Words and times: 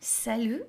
Salut, 0.00 0.62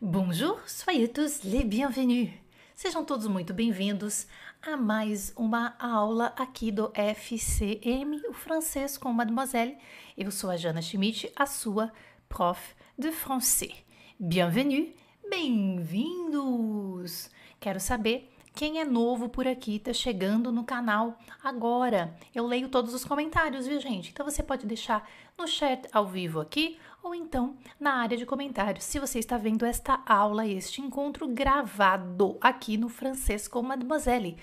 bonjour, 0.00 0.58
soyez 0.66 1.12
tous 1.12 1.44
les 1.44 1.64
bienvenus. 1.64 2.30
Sejam 2.74 3.04
todos 3.04 3.26
muito 3.26 3.52
bem-vindos 3.52 4.26
a 4.62 4.74
mais 4.74 5.34
uma 5.36 5.76
aula 5.78 6.32
aqui 6.34 6.72
do 6.72 6.90
FCM, 6.94 8.22
o 8.26 8.32
francês 8.32 8.96
com 8.96 9.12
Mademoiselle. 9.12 9.76
Eu 10.16 10.30
sou 10.30 10.48
a 10.48 10.56
Jana 10.56 10.80
Schmidt, 10.80 11.30
a 11.36 11.44
sua 11.44 11.92
prof 12.26 12.74
de 12.98 13.12
français. 13.12 13.84
Bienvenue, 14.18 14.96
bem-vindos! 15.28 17.28
Quero 17.60 17.80
saber 17.80 18.32
quem 18.60 18.78
é 18.78 18.84
novo 18.84 19.26
por 19.26 19.48
aqui, 19.48 19.78
tá 19.78 19.90
chegando 19.90 20.52
no 20.52 20.64
canal 20.64 21.18
agora. 21.42 22.14
Eu 22.34 22.46
leio 22.46 22.68
todos 22.68 22.92
os 22.92 23.06
comentários, 23.06 23.66
viu, 23.66 23.80
gente? 23.80 24.10
Então 24.10 24.22
você 24.22 24.42
pode 24.42 24.66
deixar 24.66 25.08
no 25.38 25.48
chat 25.48 25.88
ao 25.90 26.06
vivo 26.06 26.40
aqui 26.40 26.76
ou 27.02 27.14
então 27.14 27.56
na 27.80 27.94
área 27.94 28.18
de 28.18 28.26
comentários, 28.26 28.84
se 28.84 28.98
você 28.98 29.18
está 29.18 29.38
vendo 29.38 29.64
esta 29.64 30.02
aula, 30.04 30.46
este 30.46 30.82
encontro 30.82 31.26
gravado 31.26 32.36
aqui 32.38 32.76
no 32.76 32.90
francês 32.90 33.48
com 33.48 33.62
Mademoiselle. 33.62 34.36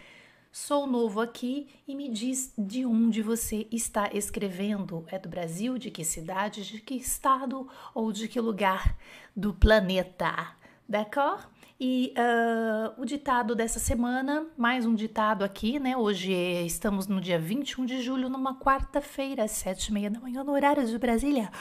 Sou 0.51 0.87
novo 0.87 1.21
aqui 1.21 1.69
e 1.87 1.93
me 1.93 2.09
diz 2.09 2.51
de 2.57 2.87
onde 2.87 3.21
você 3.21 3.67
está 3.71 4.09
escrevendo. 4.11 5.05
É 5.11 5.19
do 5.19 5.29
Brasil? 5.29 5.77
De 5.77 5.91
que 5.91 6.03
cidade? 6.03 6.65
De 6.65 6.81
que 6.81 6.95
estado? 6.95 7.69
Ou 7.93 8.11
de 8.11 8.27
que 8.27 8.41
lugar 8.41 8.97
do 9.35 9.53
planeta? 9.53 10.55
D'accord? 10.89 11.47
E 11.79 12.11
uh, 12.17 12.99
o 12.99 13.05
ditado 13.05 13.53
dessa 13.53 13.77
semana, 13.77 14.47
mais 14.57 14.83
um 14.83 14.95
ditado 14.95 15.43
aqui, 15.43 15.79
né? 15.79 15.95
Hoje 15.95 16.33
estamos 16.65 17.05
no 17.05 17.21
dia 17.21 17.37
21 17.37 17.85
de 17.85 18.01
julho, 18.01 18.29
numa 18.29 18.57
quarta-feira, 18.57 19.43
às 19.43 19.51
sete 19.51 19.89
e 19.89 19.93
meia 19.93 20.09
da 20.09 20.19
manhã, 20.19 20.43
no 20.43 20.53
horário 20.53 20.83
de 20.83 20.97
Brasília. 20.97 21.51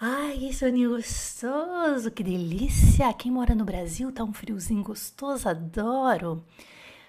Ai, 0.00 0.38
que 0.38 0.54
soninho 0.54 0.96
gostoso, 0.96 2.10
que 2.10 2.22
delícia! 2.24 3.12
Quem 3.12 3.30
mora 3.30 3.54
no 3.54 3.66
Brasil 3.66 4.10
tá 4.10 4.24
um 4.24 4.32
friozinho 4.32 4.82
gostoso, 4.82 5.46
adoro. 5.46 6.42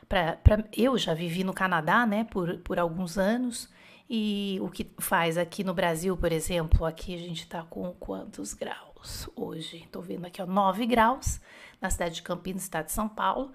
Pra, 0.09 0.33
pra, 0.33 0.65
eu 0.75 0.97
já 0.97 1.13
vivi 1.13 1.45
no 1.45 1.53
Canadá, 1.53 2.05
né, 2.05 2.25
por, 2.25 2.57
por 2.57 2.77
alguns 2.77 3.17
anos, 3.17 3.69
e 4.13 4.59
o 4.61 4.67
que 4.67 4.91
faz 4.99 5.37
aqui 5.37 5.63
no 5.63 5.73
Brasil, 5.73 6.17
por 6.17 6.33
exemplo, 6.33 6.85
aqui 6.85 7.15
a 7.15 7.17
gente 7.17 7.47
tá 7.47 7.63
com 7.63 7.93
quantos 7.93 8.53
graus 8.53 9.29
hoje? 9.33 9.87
Tô 9.89 10.01
vendo 10.01 10.25
aqui, 10.25 10.41
ó, 10.41 10.45
9 10.45 10.85
graus 10.85 11.39
na 11.79 11.89
cidade 11.89 12.15
de 12.15 12.21
Campinas, 12.21 12.63
estado 12.63 12.87
de 12.87 12.91
São 12.91 13.07
Paulo. 13.07 13.53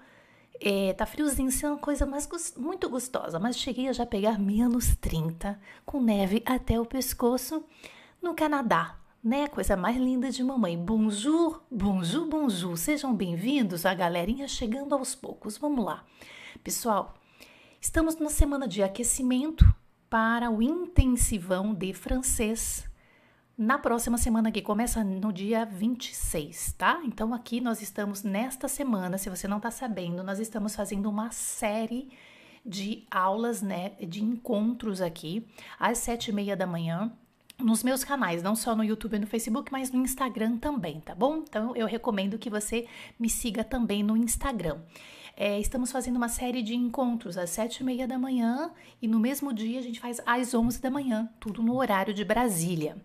É, 0.59 0.93
tá 0.93 1.05
friozinho, 1.05 1.49
isso 1.49 1.63
é 1.63 1.69
uma 1.69 1.77
coisa 1.77 2.07
mais 2.07 2.27
muito 2.57 2.89
gostosa, 2.89 3.37
mas 3.37 3.55
cheguei 3.55 3.87
a 3.87 3.93
já 3.93 4.03
pegar 4.03 4.39
menos 4.39 4.95
30, 4.95 5.59
com 5.85 6.01
neve 6.01 6.41
até 6.43 6.79
o 6.79 6.85
pescoço 6.85 7.63
no 8.19 8.33
Canadá 8.33 8.97
né? 9.23 9.47
Coisa 9.47 9.75
mais 9.75 9.97
linda 9.97 10.31
de 10.31 10.41
mamãe. 10.41 10.77
Bonjour, 10.77 11.61
bonjour, 11.69 12.25
bonjour. 12.27 12.77
Sejam 12.77 13.13
bem-vindos, 13.13 13.85
a 13.85 13.93
galerinha 13.93 14.47
chegando 14.47 14.95
aos 14.95 15.13
poucos. 15.13 15.57
Vamos 15.57 15.83
lá. 15.83 16.03
Pessoal, 16.63 17.13
estamos 17.81 18.15
na 18.15 18.29
semana 18.29 18.67
de 18.67 18.81
aquecimento 18.81 19.65
para 20.09 20.49
o 20.49 20.61
intensivão 20.61 21.73
de 21.73 21.93
francês. 21.93 22.87
Na 23.57 23.79
próxima 23.79 24.17
semana 24.17 24.51
que 24.51 24.61
começa 24.61 25.03
no 25.03 25.33
dia 25.33 25.65
26, 25.65 26.73
tá? 26.77 27.01
Então 27.03 27.33
aqui 27.33 27.59
nós 27.59 27.81
estamos 27.81 28.21
nesta 28.21 28.67
semana, 28.67 29.17
se 29.17 29.29
você 29.29 29.47
não 29.47 29.59
tá 29.59 29.71
sabendo, 29.71 30.23
nós 30.23 30.39
estamos 30.39 30.75
fazendo 30.75 31.09
uma 31.09 31.31
série 31.31 32.09
de 32.63 33.03
aulas, 33.09 33.61
né, 33.61 33.91
de 33.99 34.23
encontros 34.23 35.01
aqui 35.01 35.47
às 35.79 35.99
sete 35.99 36.27
e 36.27 36.33
meia 36.33 36.55
da 36.55 36.67
manhã 36.67 37.11
nos 37.57 37.81
meus 37.81 38.03
canais, 38.03 38.43
não 38.43 38.55
só 38.55 38.75
no 38.75 38.83
YouTube 38.83 39.15
e 39.15 39.19
no 39.19 39.27
Facebook, 39.27 39.71
mas 39.71 39.91
no 39.91 40.01
Instagram 40.01 40.57
também, 40.57 40.99
tá 40.99 41.15
bom? 41.15 41.37
Então 41.37 41.75
eu 41.75 41.87
recomendo 41.87 42.37
que 42.37 42.49
você 42.49 42.85
me 43.19 43.29
siga 43.29 43.63
também 43.63 44.03
no 44.03 44.15
Instagram. 44.15 44.77
É, 45.39 45.59
estamos 45.59 45.91
fazendo 45.91 46.15
uma 46.15 46.29
série 46.29 46.63
de 46.63 46.73
encontros 46.73 47.37
às 47.37 47.51
sete 47.51 47.81
e 47.81 47.83
meia 47.83 48.07
da 48.07 48.17
manhã 48.17 48.71
e 48.99 49.07
no 49.07 49.19
mesmo 49.19 49.53
dia 49.53 49.77
a 49.77 49.83
gente 49.83 49.99
faz 49.99 50.19
às 50.25 50.55
onze 50.55 50.81
da 50.81 50.89
manhã, 50.89 51.29
tudo 51.39 51.61
no 51.61 51.77
horário 51.77 52.11
de 52.11 52.25
Brasília. 52.25 52.97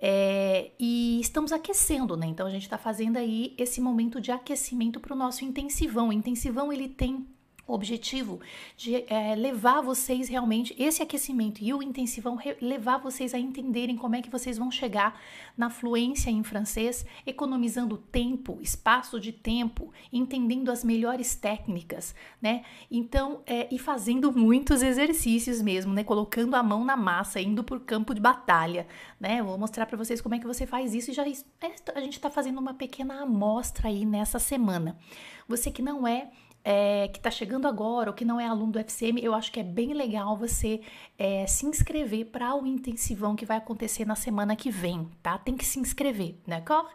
É, 0.00 0.70
e 0.80 1.20
estamos 1.20 1.52
aquecendo, 1.52 2.16
né? 2.16 2.26
Então 2.26 2.46
a 2.46 2.50
gente 2.50 2.62
está 2.62 2.78
fazendo 2.78 3.18
aí 3.18 3.54
esse 3.58 3.82
momento 3.82 4.18
de 4.18 4.32
aquecimento 4.32 4.98
para 4.98 5.12
o 5.12 5.16
nosso 5.16 5.44
intensivão. 5.44 6.08
O 6.08 6.12
intensivão 6.12 6.72
ele 6.72 6.88
tem 6.88 7.26
objetivo 7.68 8.40
de 8.76 9.04
é, 9.06 9.34
levar 9.36 9.82
vocês 9.82 10.28
realmente 10.28 10.74
esse 10.78 11.02
aquecimento 11.02 11.62
e 11.62 11.72
o 11.72 11.82
intensivão 11.82 12.38
levar 12.60 12.98
vocês 12.98 13.34
a 13.34 13.38
entenderem 13.38 13.96
como 13.96 14.16
é 14.16 14.22
que 14.22 14.30
vocês 14.30 14.56
vão 14.56 14.70
chegar 14.70 15.20
na 15.56 15.68
fluência 15.68 16.30
em 16.30 16.42
francês, 16.42 17.04
economizando 17.26 17.98
tempo, 17.98 18.58
espaço 18.62 19.20
de 19.20 19.32
tempo, 19.32 19.92
entendendo 20.12 20.70
as 20.70 20.82
melhores 20.82 21.34
técnicas, 21.34 22.14
né? 22.40 22.64
Então, 22.90 23.42
é, 23.46 23.68
e 23.72 23.78
fazendo 23.78 24.32
muitos 24.32 24.82
exercícios 24.82 25.60
mesmo, 25.60 25.92
né? 25.92 26.02
Colocando 26.02 26.54
a 26.54 26.62
mão 26.62 26.84
na 26.84 26.96
massa, 26.96 27.40
indo 27.40 27.62
por 27.62 27.80
campo 27.80 28.14
de 28.14 28.20
batalha, 28.20 28.86
né? 29.20 29.42
Vou 29.42 29.58
mostrar 29.58 29.86
para 29.86 29.96
vocês 29.96 30.20
como 30.20 30.34
é 30.34 30.38
que 30.38 30.46
você 30.46 30.66
faz 30.66 30.94
isso 30.94 31.10
e 31.10 31.14
já 31.14 31.26
é, 31.28 31.74
a 31.94 32.00
gente 32.00 32.14
está 32.14 32.30
fazendo 32.30 32.58
uma 32.58 32.74
pequena 32.74 33.22
amostra 33.22 33.88
aí 33.88 34.04
nessa 34.04 34.38
semana. 34.38 34.98
Você 35.46 35.70
que 35.70 35.82
não 35.82 36.06
é 36.06 36.30
é, 36.70 37.08
que 37.08 37.18
está 37.18 37.30
chegando 37.30 37.66
agora 37.66 38.10
ou 38.10 38.14
que 38.14 38.26
não 38.26 38.38
é 38.38 38.46
aluno 38.46 38.72
do 38.72 38.78
FCM, 38.78 39.24
eu 39.24 39.34
acho 39.34 39.50
que 39.50 39.58
é 39.58 39.62
bem 39.62 39.94
legal 39.94 40.36
você 40.36 40.82
é, 41.16 41.46
se 41.46 41.64
inscrever 41.64 42.26
para 42.26 42.54
o 42.54 42.66
intensivão 42.66 43.34
que 43.34 43.46
vai 43.46 43.56
acontecer 43.56 44.04
na 44.04 44.14
semana 44.14 44.54
que 44.54 44.70
vem, 44.70 45.08
tá? 45.22 45.38
Tem 45.38 45.56
que 45.56 45.64
se 45.64 45.80
inscrever, 45.80 46.36
d'accord? 46.46 46.90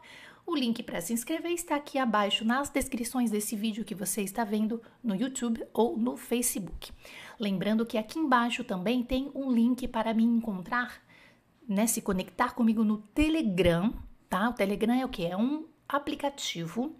O 0.46 0.56
link 0.56 0.84
para 0.84 1.02
se 1.02 1.12
inscrever 1.12 1.54
está 1.54 1.76
aqui 1.76 1.98
abaixo 1.98 2.46
nas 2.46 2.70
descrições 2.70 3.32
desse 3.32 3.56
vídeo 3.56 3.84
que 3.84 3.96
você 3.96 4.22
está 4.22 4.44
vendo 4.44 4.80
no 5.04 5.16
YouTube 5.16 5.66
ou 5.74 5.98
no 5.98 6.18
Facebook. 6.18 6.92
Lembrando 7.40 7.84
que 7.84 7.98
aqui 7.98 8.20
embaixo 8.20 8.64
também 8.64 9.02
tem 9.02 9.32
um 9.34 9.52
link 9.52 9.88
para 9.88 10.14
me 10.14 10.24
encontrar, 10.24 11.02
né, 11.68 11.88
se 11.88 12.00
conectar 12.00 12.54
comigo 12.54 12.84
no 12.84 12.98
Telegram, 12.98 13.92
tá? 14.30 14.50
O 14.50 14.54
Telegram 14.54 14.94
é 14.94 15.04
o 15.04 15.10
que? 15.10 15.26
É 15.26 15.36
um 15.36 15.66
aplicativo 15.90 16.96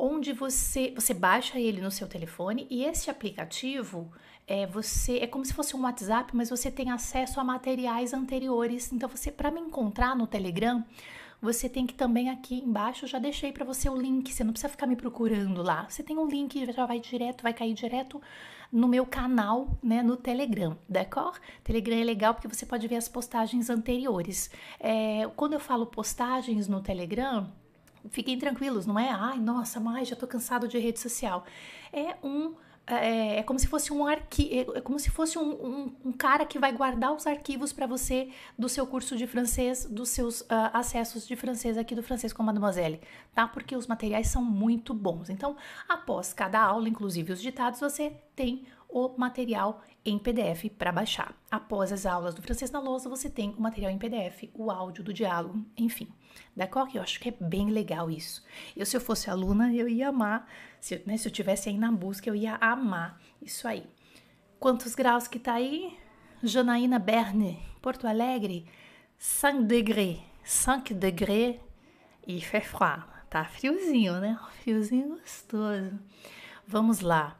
onde 0.00 0.32
você 0.32 0.92
você 0.94 1.12
baixa 1.12 1.58
ele 1.58 1.80
no 1.80 1.90
seu 1.90 2.08
telefone 2.08 2.66
e 2.70 2.84
esse 2.84 3.10
aplicativo 3.10 4.10
é 4.46 4.66
você 4.66 5.18
é 5.18 5.26
como 5.26 5.44
se 5.44 5.54
fosse 5.54 5.76
um 5.76 5.82
WhatsApp, 5.82 6.34
mas 6.34 6.50
você 6.50 6.70
tem 6.70 6.90
acesso 6.90 7.38
a 7.38 7.44
materiais 7.44 8.12
anteriores. 8.12 8.92
Então 8.92 9.08
você 9.08 9.30
para 9.30 9.50
me 9.50 9.60
encontrar 9.60 10.16
no 10.16 10.26
Telegram, 10.26 10.84
você 11.40 11.68
tem 11.68 11.86
que 11.86 11.94
também 11.94 12.28
aqui 12.28 12.56
embaixo 12.56 13.06
já 13.06 13.18
deixei 13.18 13.52
para 13.52 13.64
você 13.64 13.88
o 13.88 13.96
link, 13.96 14.32
você 14.32 14.44
não 14.44 14.52
precisa 14.52 14.68
ficar 14.68 14.86
me 14.86 14.96
procurando 14.96 15.62
lá. 15.62 15.86
Você 15.88 16.02
tem 16.02 16.18
um 16.18 16.26
link, 16.26 16.70
já 16.72 16.86
vai 16.86 17.00
direto, 17.00 17.42
vai 17.42 17.54
cair 17.54 17.74
direto 17.74 18.20
no 18.72 18.86
meu 18.86 19.04
canal, 19.04 19.68
né, 19.82 20.02
no 20.02 20.16
Telegram, 20.16 20.76
d'accord? 20.88 21.38
Telegram 21.64 21.96
é 21.96 22.04
legal 22.04 22.34
porque 22.34 22.46
você 22.46 22.64
pode 22.64 22.86
ver 22.86 22.96
as 22.96 23.08
postagens 23.08 23.68
anteriores. 23.68 24.50
É, 24.78 25.28
quando 25.34 25.54
eu 25.54 25.60
falo 25.60 25.86
postagens 25.86 26.68
no 26.68 26.80
Telegram, 26.80 27.50
Fiquem 28.08 28.38
tranquilos, 28.38 28.86
não 28.86 28.98
é? 28.98 29.10
Ai, 29.10 29.38
nossa, 29.38 29.78
mas 29.78 30.08
já 30.08 30.16
tô 30.16 30.26
cansado 30.26 30.66
de 30.66 30.78
rede 30.78 30.98
social. 30.98 31.44
É 31.92 32.16
um 32.22 32.54
é, 32.90 33.38
é, 33.38 33.42
como 33.44 33.58
se 33.58 33.68
fosse 33.68 33.92
um 33.92 34.04
arquivo, 34.04 34.74
é, 34.74 34.78
é 34.78 34.80
como 34.80 34.98
se 34.98 35.10
fosse 35.10 35.38
um, 35.38 35.50
um, 35.50 35.92
um, 36.06 36.12
cara 36.12 36.44
que 36.44 36.58
vai 36.58 36.72
guardar 36.72 37.14
os 37.14 37.26
arquivos 37.26 37.72
para 37.72 37.86
você 37.86 38.30
do 38.58 38.68
seu 38.68 38.84
curso 38.86 39.16
de 39.16 39.26
francês, 39.28 39.84
dos 39.84 40.08
seus 40.08 40.40
uh, 40.42 40.46
acessos 40.72 41.26
de 41.26 41.36
francês 41.36 41.78
aqui 41.78 41.94
do 41.94 42.02
francês 42.02 42.32
com 42.32 42.42
Mademoiselle, 42.42 43.00
tá? 43.32 43.46
Porque 43.46 43.76
os 43.76 43.86
materiais 43.86 44.26
são 44.26 44.44
muito 44.44 44.92
bons. 44.92 45.30
Então, 45.30 45.56
após 45.88 46.32
cada 46.32 46.60
aula, 46.60 46.88
inclusive 46.88 47.32
os 47.32 47.40
ditados, 47.40 47.78
você 47.78 48.12
tem 48.34 48.66
o 48.88 49.14
material 49.16 49.82
em 50.04 50.18
PDF 50.18 50.64
para 50.76 50.90
baixar. 50.90 51.34
Após 51.48 51.92
as 51.92 52.06
aulas 52.06 52.34
do 52.34 52.42
francês 52.42 52.72
na 52.72 52.80
lousa, 52.80 53.08
você 53.08 53.30
tem 53.30 53.54
o 53.56 53.60
material 53.60 53.92
em 53.92 53.98
PDF, 53.98 54.50
o 54.52 54.68
áudio 54.68 55.04
do 55.04 55.12
diálogo, 55.12 55.64
enfim. 55.76 56.08
D'accord? 56.56 56.94
Eu 56.94 57.02
acho 57.02 57.18
que 57.20 57.28
é 57.28 57.34
bem 57.40 57.70
legal 57.70 58.10
isso. 58.10 58.44
Eu, 58.76 58.84
se 58.84 58.96
eu 58.96 59.00
fosse 59.00 59.30
aluna, 59.30 59.72
eu 59.74 59.88
ia 59.88 60.08
amar. 60.08 60.46
Se, 60.80 61.02
né, 61.06 61.16
se 61.16 61.28
eu 61.28 61.32
tivesse 61.32 61.68
aí 61.68 61.78
na 61.78 61.90
busca, 61.90 62.28
eu 62.28 62.34
ia 62.34 62.56
amar 62.56 63.20
isso 63.40 63.66
aí. 63.66 63.84
Quantos 64.58 64.94
graus 64.94 65.26
que 65.26 65.38
tá 65.38 65.54
aí? 65.54 65.96
Janaína 66.42 66.98
Berne, 66.98 67.62
Porto 67.80 68.06
Alegre, 68.06 68.66
5 69.18 69.62
degrés. 69.62 70.18
5 70.44 70.94
degrés 70.94 71.56
e 72.26 72.40
fait 72.40 72.64
froid. 72.66 73.04
Tá 73.28 73.44
friozinho, 73.44 74.20
né? 74.20 74.38
Friozinho 74.62 75.10
gostoso. 75.10 75.98
Vamos 76.66 77.00
lá. 77.00 77.39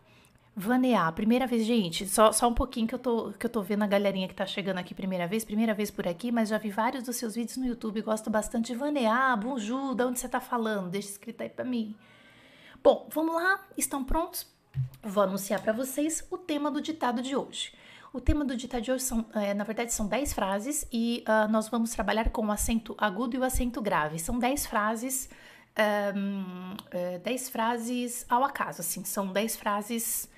Vanear, 0.55 1.13
primeira 1.13 1.47
vez, 1.47 1.65
gente, 1.65 2.07
só, 2.07 2.33
só 2.33 2.49
um 2.49 2.55
pouquinho 2.55 2.87
que 2.87 2.95
eu, 2.95 2.99
tô, 2.99 3.33
que 3.33 3.47
eu 3.47 3.51
tô 3.51 3.63
vendo 3.63 3.85
a 3.85 3.87
galerinha 3.87 4.27
que 4.27 4.35
tá 4.35 4.45
chegando 4.45 4.79
aqui 4.79 4.95
primeira 4.95 5.27
vez, 5.27 5.45
primeira 5.45 5.73
vez 5.73 5.91
por 5.91 6.07
aqui, 6.09 6.33
mas 6.33 6.49
já 6.49 6.59
vi 6.59 6.71
vários 6.71 7.05
dos 7.05 7.17
seus 7.17 7.37
vídeos 7.37 7.57
no 7.57 7.67
YouTube, 7.67 8.03
gosto 8.03 8.29
bastante 8.29 8.73
de 8.73 8.75
vanear, 8.75 9.39
bonjour, 9.39 9.95
de 9.95 10.03
onde 10.03 10.19
você 10.19 10.29
tá 10.29 10.41
falando, 10.41 10.91
deixa 10.91 11.09
escrito 11.09 11.43
aí 11.43 11.49
pra 11.49 11.65
mim. 11.65 11.95
Bom, 12.83 13.09
vamos 13.13 13.35
lá, 13.35 13.65
estão 13.79 14.03
prontos? 14.03 14.47
Vou 15.03 15.23
anunciar 15.23 15.63
para 15.63 15.73
vocês 15.73 16.27
o 16.31 16.37
tema 16.37 16.71
do 16.71 16.81
ditado 16.81 17.23
de 17.23 17.37
hoje. 17.37 17.73
O 18.13 18.21
tema 18.21 18.45
do 18.45 18.57
ditado 18.57 18.83
de 18.83 18.91
hoje 18.91 19.05
são, 19.05 19.25
é, 19.35 19.55
na 19.55 19.63
verdade, 19.63 19.93
são 19.93 20.09
10 20.09 20.33
frases 20.33 20.85
e 20.93 21.25
uh, 21.29 21.51
nós 21.51 21.69
vamos 21.69 21.93
trabalhar 21.93 22.29
com 22.31 22.45
o 22.45 22.51
acento 22.51 22.95
agudo 22.99 23.37
e 23.37 23.39
o 23.39 23.45
acento 23.45 23.81
grave. 23.81 24.19
São 24.19 24.37
10 24.37 24.67
frases, 24.67 25.31
um, 26.17 26.73
uh, 26.73 27.19
10 27.23 27.51
frases 27.51 28.27
ao 28.29 28.43
acaso, 28.43 28.81
assim, 28.81 29.05
são 29.05 29.33
10 29.33 29.57
frases 29.57 30.29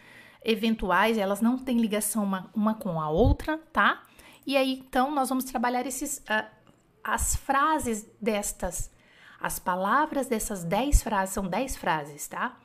eventuais, 0.45 1.19
elas 1.19 1.41
não 1.41 1.59
têm 1.59 1.79
ligação 1.79 2.25
uma, 2.25 2.51
uma 2.55 2.75
com 2.75 3.01
a 3.01 3.09
outra, 3.09 3.59
tá? 3.73 4.03
E 4.47 4.57
aí, 4.57 4.83
então, 4.87 5.15
nós 5.15 5.29
vamos 5.29 5.45
trabalhar 5.45 5.87
esses, 5.87 6.19
uh, 6.19 6.47
as 7.03 7.37
frases 7.37 8.09
destas, 8.21 8.91
as 9.41 9.59
palavras 9.59 10.27
dessas 10.27 10.65
10 10.65 11.03
frases, 11.03 11.35
são 11.35 11.47
10 11.47 11.77
frases, 11.77 12.29
tá? 12.29 12.59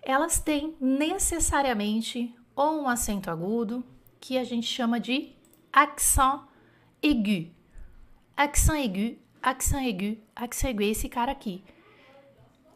Elas 0.00 0.40
têm 0.40 0.76
necessariamente 0.80 2.34
ou 2.54 2.82
um 2.82 2.88
acento 2.88 3.30
agudo, 3.30 3.84
que 4.20 4.38
a 4.38 4.44
gente 4.44 4.66
chama 4.66 5.00
de 5.00 5.32
accent 5.72 6.42
aigu. 7.02 7.50
Accent 8.36 8.76
aigu, 8.76 9.18
accent 9.42 9.84
aigu, 9.84 10.18
accent 10.34 10.68
aigu, 10.68 10.82
esse 10.82 11.08
cara 11.08 11.32
aqui. 11.32 11.64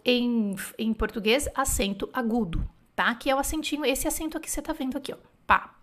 Em, 0.04 0.54
em 0.78 0.94
português, 0.94 1.48
acento 1.54 2.08
agudo, 2.12 2.68
tá? 2.96 3.14
Que 3.14 3.30
é 3.30 3.34
o 3.34 3.38
acentinho, 3.38 3.84
esse 3.84 4.08
acento 4.08 4.38
aqui 4.38 4.50
você 4.50 4.62
tá 4.62 4.72
vendo 4.72 4.96
aqui, 4.96 5.12
ó. 5.12 5.16
Pá. 5.46 5.74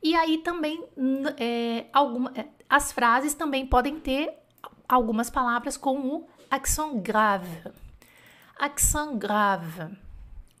E 0.00 0.14
aí 0.14 0.38
também, 0.38 0.82
é, 1.36 1.86
alguma, 1.92 2.32
é, 2.36 2.46
as 2.70 2.92
frases 2.92 3.34
também 3.34 3.66
podem 3.66 3.98
ter 3.98 4.32
algumas 4.88 5.28
palavras 5.28 5.76
com 5.76 5.98
o 5.98 6.28
accent 6.48 7.02
grave. 7.02 7.70
Accent 8.56 9.18
grave. 9.18 9.96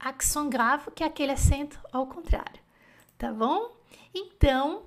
Accent 0.00 0.50
grave, 0.50 0.90
que 0.90 1.04
é 1.04 1.06
aquele 1.06 1.32
acento 1.32 1.78
ao 1.92 2.06
contrário, 2.06 2.60
tá 3.16 3.32
bom? 3.32 3.76
Então, 4.12 4.82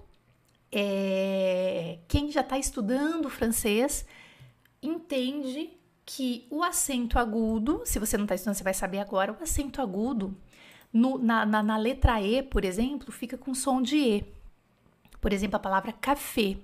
é, 0.71 1.99
quem 2.07 2.31
já 2.31 2.41
está 2.41 2.57
estudando 2.57 3.29
francês 3.29 4.05
entende 4.81 5.69
que 6.05 6.47
o 6.49 6.63
acento 6.63 7.19
agudo, 7.19 7.81
se 7.85 7.99
você 7.99 8.17
não 8.17 8.25
está 8.25 8.35
estudando, 8.35 8.55
você 8.55 8.63
vai 8.63 8.73
saber 8.73 8.99
agora, 8.99 9.31
o 9.31 9.44
acento 9.44 9.81
agudo 9.81 10.35
no, 10.93 11.17
na, 11.17 11.45
na, 11.45 11.63
na, 11.63 11.77
letra 11.77 12.21
E, 12.21 12.43
por 12.43 12.65
exemplo, 12.65 13.11
fica 13.11 13.38
com 13.38 13.53
som 13.53 13.81
de 13.81 13.97
E. 13.97 14.25
Por 15.19 15.31
exemplo, 15.31 15.55
a 15.55 15.59
palavra 15.59 15.91
café, 15.91 16.57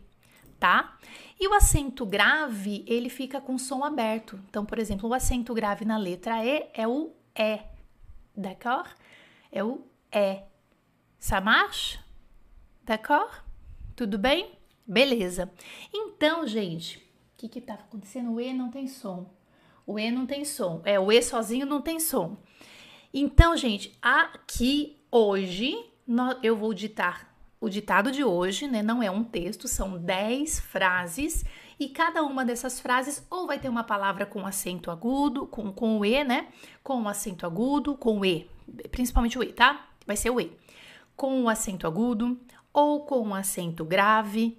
tá? 0.60 0.98
E 1.40 1.48
o 1.48 1.54
acento 1.54 2.06
grave, 2.06 2.84
ele 2.88 3.10
fica 3.10 3.40
com 3.40 3.58
som 3.58 3.84
aberto. 3.84 4.40
Então, 4.50 4.66
por 4.66 4.80
exemplo, 4.80 5.10
o 5.10 5.14
acento 5.14 5.54
grave 5.54 5.86
na 5.86 5.98
letra 5.98 6.44
E 6.44 6.70
é 6.74 6.88
o 6.88 7.12
E, 7.36 7.60
d'accord? 8.36 8.90
É 9.52 9.64
o 9.64 9.82
E. 10.12 10.42
Ça 11.20 11.42
marche? 11.42 12.00
D'accord? 12.84 13.44
Tudo 13.96 14.18
bem? 14.18 14.52
Beleza. 14.86 15.52
Então, 15.94 16.48
gente, 16.48 16.98
o 16.98 17.02
que 17.38 17.50
que 17.50 17.72
acontecendo? 17.72 18.34
O 18.34 18.42
E 18.42 18.54
não 18.54 18.70
tem 18.70 18.88
som. 18.88 19.30
O 19.86 20.00
E 20.00 20.10
não 20.12 20.26
tem 20.26 20.46
som. 20.46 20.82
É, 20.86 21.00
o 21.00 21.12
E 21.12 21.22
sozinho 21.22 21.66
não 21.66 21.82
tem 21.82 22.00
som. 22.00 22.38
Então, 23.14 23.56
gente, 23.56 23.98
aqui 24.02 24.98
hoje 25.10 25.76
eu 26.44 26.56
vou 26.56 26.74
ditar 26.74 27.34
o 27.60 27.70
ditado 27.70 28.12
de 28.12 28.24
hoje, 28.24 28.68
né? 28.68 28.84
Não 28.84 29.02
é 29.02 29.10
um 29.10 29.24
texto, 29.24 29.68
são 29.68 29.98
10 29.98 30.60
frases 30.60 31.44
e 31.80 31.90
cada 31.90 32.24
uma 32.24 32.46
dessas 32.46 32.80
frases 32.80 33.26
ou 33.30 33.48
vai 33.48 33.60
ter 33.60 33.70
uma 33.70 33.84
palavra 33.84 34.26
com 34.26 34.46
acento 34.46 34.92
agudo, 34.92 35.48
com, 35.48 35.72
com 35.72 36.00
o 36.00 36.06
E, 36.06 36.24
né? 36.24 36.48
Com 36.84 37.02
o 37.02 37.08
acento 37.08 37.46
agudo, 37.46 37.96
com 37.96 38.20
o 38.20 38.26
E, 38.26 38.50
principalmente 38.92 39.40
o 39.40 39.44
E, 39.44 39.54
tá? 39.54 39.88
Vai 40.06 40.18
ser 40.18 40.30
o 40.30 40.40
E. 40.40 40.52
Com 41.16 41.44
o 41.44 41.50
acento 41.50 41.88
agudo, 41.88 42.40
ou 42.72 43.06
com 43.06 43.22
um 43.22 43.34
acento 43.34 43.84
grave, 43.84 44.58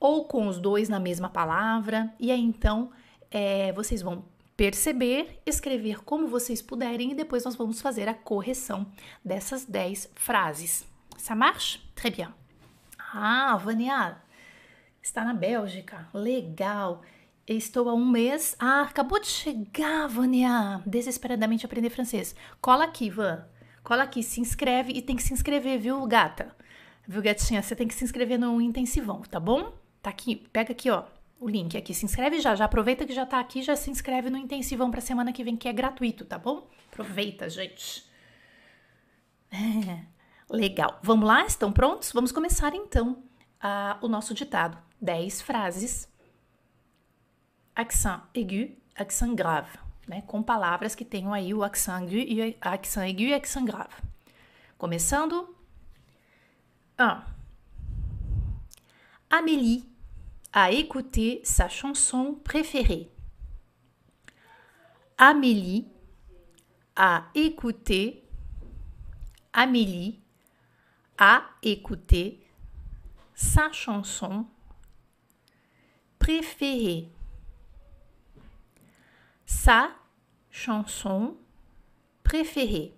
ou 0.00 0.24
com 0.24 0.48
os 0.48 0.58
dois 0.58 0.88
na 0.88 0.98
mesma 0.98 1.28
palavra, 1.28 2.12
e 2.18 2.32
aí 2.32 2.40
então 2.40 2.90
é, 3.30 3.72
vocês 3.72 4.02
vão 4.02 4.24
perceber, 4.62 5.42
escrever 5.44 6.04
como 6.04 6.28
vocês 6.28 6.62
puderem 6.62 7.10
e 7.10 7.14
depois 7.16 7.44
nós 7.44 7.56
vamos 7.56 7.80
fazer 7.80 8.08
a 8.08 8.14
correção 8.14 8.86
dessas 9.24 9.64
10 9.64 10.12
frases. 10.14 10.86
Ça 11.18 11.34
marche? 11.34 11.80
Très 11.96 12.14
bien. 12.14 12.28
Ah, 13.12 13.56
Vânia, 13.56 14.18
está 15.02 15.24
na 15.24 15.34
Bélgica. 15.34 16.08
Legal. 16.14 17.02
Estou 17.44 17.88
há 17.88 17.94
um 17.94 18.06
mês. 18.06 18.54
Ah, 18.56 18.82
acabou 18.82 19.18
de 19.18 19.26
chegar, 19.26 20.06
Vânia. 20.06 20.80
Desesperadamente 20.86 21.66
aprender 21.66 21.90
francês. 21.90 22.32
Cola 22.60 22.84
aqui, 22.84 23.10
Van. 23.10 23.44
Cola 23.82 24.04
aqui, 24.04 24.22
se 24.22 24.40
inscreve 24.40 24.92
e 24.92 25.02
tem 25.02 25.16
que 25.16 25.24
se 25.24 25.34
inscrever, 25.34 25.80
viu, 25.80 26.06
gata? 26.06 26.54
Viu, 27.04 27.20
gatinha? 27.20 27.60
Você 27.60 27.74
tem 27.74 27.88
que 27.88 27.94
se 27.94 28.04
inscrever 28.04 28.38
no 28.38 28.60
intensivão, 28.60 29.22
tá 29.22 29.40
bom? 29.40 29.74
Tá 30.00 30.10
aqui, 30.10 30.36
pega 30.52 30.70
aqui, 30.70 30.88
ó, 30.88 31.02
o 31.42 31.48
link 31.48 31.76
aqui. 31.76 31.92
Se 31.92 32.04
inscreve 32.04 32.40
já, 32.40 32.54
já 32.54 32.66
aproveita 32.66 33.04
que 33.04 33.12
já 33.12 33.26
tá 33.26 33.40
aqui, 33.40 33.62
já 33.62 33.74
se 33.74 33.90
inscreve 33.90 34.30
no 34.30 34.38
intensivão 34.38 34.90
pra 34.90 35.00
semana 35.00 35.32
que 35.32 35.42
vem, 35.42 35.56
que 35.56 35.68
é 35.68 35.72
gratuito, 35.72 36.24
tá 36.24 36.38
bom? 36.38 36.70
Aproveita, 36.92 37.50
gente. 37.50 38.08
É, 39.50 40.06
legal. 40.48 41.00
Vamos 41.02 41.26
lá? 41.26 41.44
Estão 41.44 41.72
prontos? 41.72 42.12
Vamos 42.12 42.30
começar 42.30 42.74
então 42.74 43.22
o 44.00 44.08
nosso 44.08 44.32
ditado. 44.32 44.78
10 45.00 45.42
frases. 45.42 46.08
Accent 47.74 48.22
aigu, 48.36 48.76
accent 48.94 49.34
grave, 49.34 49.78
né? 50.06 50.22
Com 50.26 50.42
palavras 50.42 50.94
que 50.94 51.04
tenham 51.04 51.32
aí 51.32 51.52
o 51.52 51.64
accent 51.64 52.02
aigu 52.02 52.16
e 52.16 52.56
accent 52.60 53.02
aigu 53.04 53.34
accent 53.34 53.66
grave. 53.66 53.94
Começando 54.78 55.56
1. 56.98 57.22
Amélie 59.30 59.91
a 60.52 60.70
écouté 60.70 61.40
sa 61.44 61.68
chanson 61.68 62.38
préférée. 62.44 63.10
Amélie 65.18 65.86
a 66.96 67.24
écouté 67.34 68.22
Amélie 69.52 70.18
a 71.18 71.42
écouté 71.62 72.40
sa 73.34 73.70
chanson 73.72 74.46
préférée. 76.18 77.08
Sa 79.46 79.90
chanson 80.50 81.36
préférée. 82.22 82.94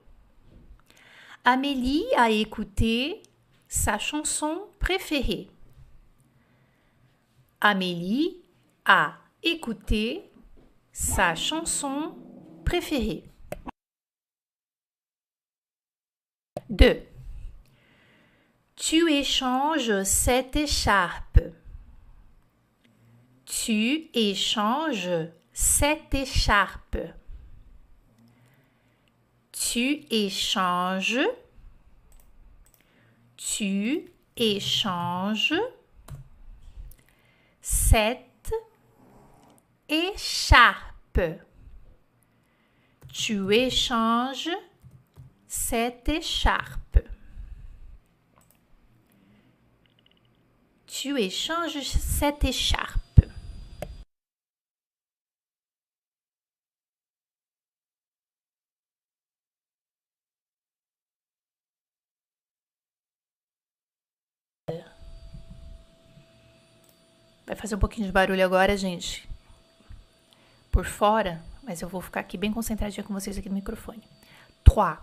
Amélie 1.44 2.04
a 2.16 2.30
écouté 2.30 3.22
sa 3.68 3.98
chanson 3.98 4.68
préférée. 4.78 5.48
Amélie 7.66 8.42
a 8.84 9.16
écouté 9.42 10.30
sa 10.92 11.34
chanson 11.34 12.14
préférée. 12.64 13.24
2. 16.68 17.02
Tu 18.76 19.10
échanges 19.10 20.02
cette 20.02 20.56
écharpe. 20.56 21.40
Tu 23.46 24.10
échanges 24.12 25.28
cette 25.54 26.14
écharpe. 26.14 26.98
Tu 29.52 30.04
échanges 30.10 31.20
tu 33.36 34.10
échanges 34.36 35.54
écharpe. 39.88 41.20
Tu 43.10 43.54
échanges 43.54 44.50
cette 45.46 46.08
écharpe. 46.10 46.98
Tu 50.86 51.18
échanges 51.18 51.80
cette 51.80 52.44
écharpe. 52.44 53.03
Vai 67.46 67.56
fazer 67.56 67.74
um 67.74 67.78
pouquinho 67.78 68.06
de 68.06 68.12
barulho 68.12 68.44
agora, 68.44 68.76
gente. 68.76 69.28
Por 70.70 70.86
fora, 70.86 71.42
mas 71.62 71.80
eu 71.82 71.88
vou 71.88 72.00
ficar 72.00 72.20
aqui 72.20 72.36
bem 72.36 72.52
concentradinha 72.52 73.04
com 73.04 73.12
vocês 73.12 73.36
aqui 73.36 73.48
no 73.48 73.54
microfone. 73.54 74.02
3. 74.64 74.98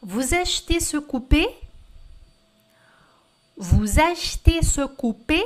Vous 0.00 0.34
achetez 0.34 0.80
ce 0.84 0.96
coupé? 0.98 1.54
Vous 3.56 4.00
achetez 4.00 4.62
ce 4.62 4.86
coupé? 4.86 5.44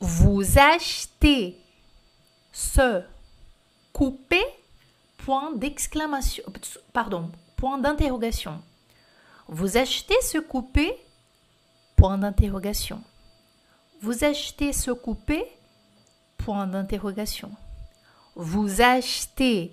Vous 0.00 0.58
achetez 0.58 1.60
ce 2.52 3.04
coupé? 3.92 4.42
Point 5.18 5.52
d'exclamation. 5.52 6.44
Pardon, 6.92 7.30
point 7.56 7.78
d'interrogation. 7.78 8.62
Vous 9.48 9.76
achetez 9.76 10.20
ce 10.22 10.38
coupé 10.38 10.98
Point 12.02 12.18
d'interrogation. 12.18 13.00
Vous 14.00 14.24
achetez 14.24 14.72
ce 14.72 14.90
coupé? 14.90 15.44
Point 16.36 16.66
d'interrogation. 16.66 17.52
Vous 18.34 18.80
achetez. 18.80 19.72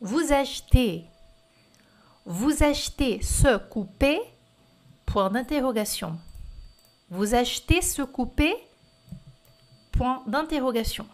Vous 0.00 0.32
achetez. 0.32 1.04
Vous 2.24 2.62
achetez 2.62 3.20
ce 3.20 3.58
coupé? 3.58 4.18
Point 5.04 5.28
d'interrogation. 5.28 6.18
Vous 7.10 7.34
achetez 7.34 7.82
ce 7.82 8.00
coupé? 8.00 8.56
Point 9.92 10.22
d'interrogation. 10.26 11.06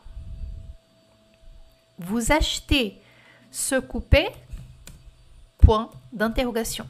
Vous 1.98 2.30
achetez 2.30 3.02
ce 3.50 3.74
coupé? 3.74 4.28
Point 5.58 5.90
d'interrogation. 6.12 6.86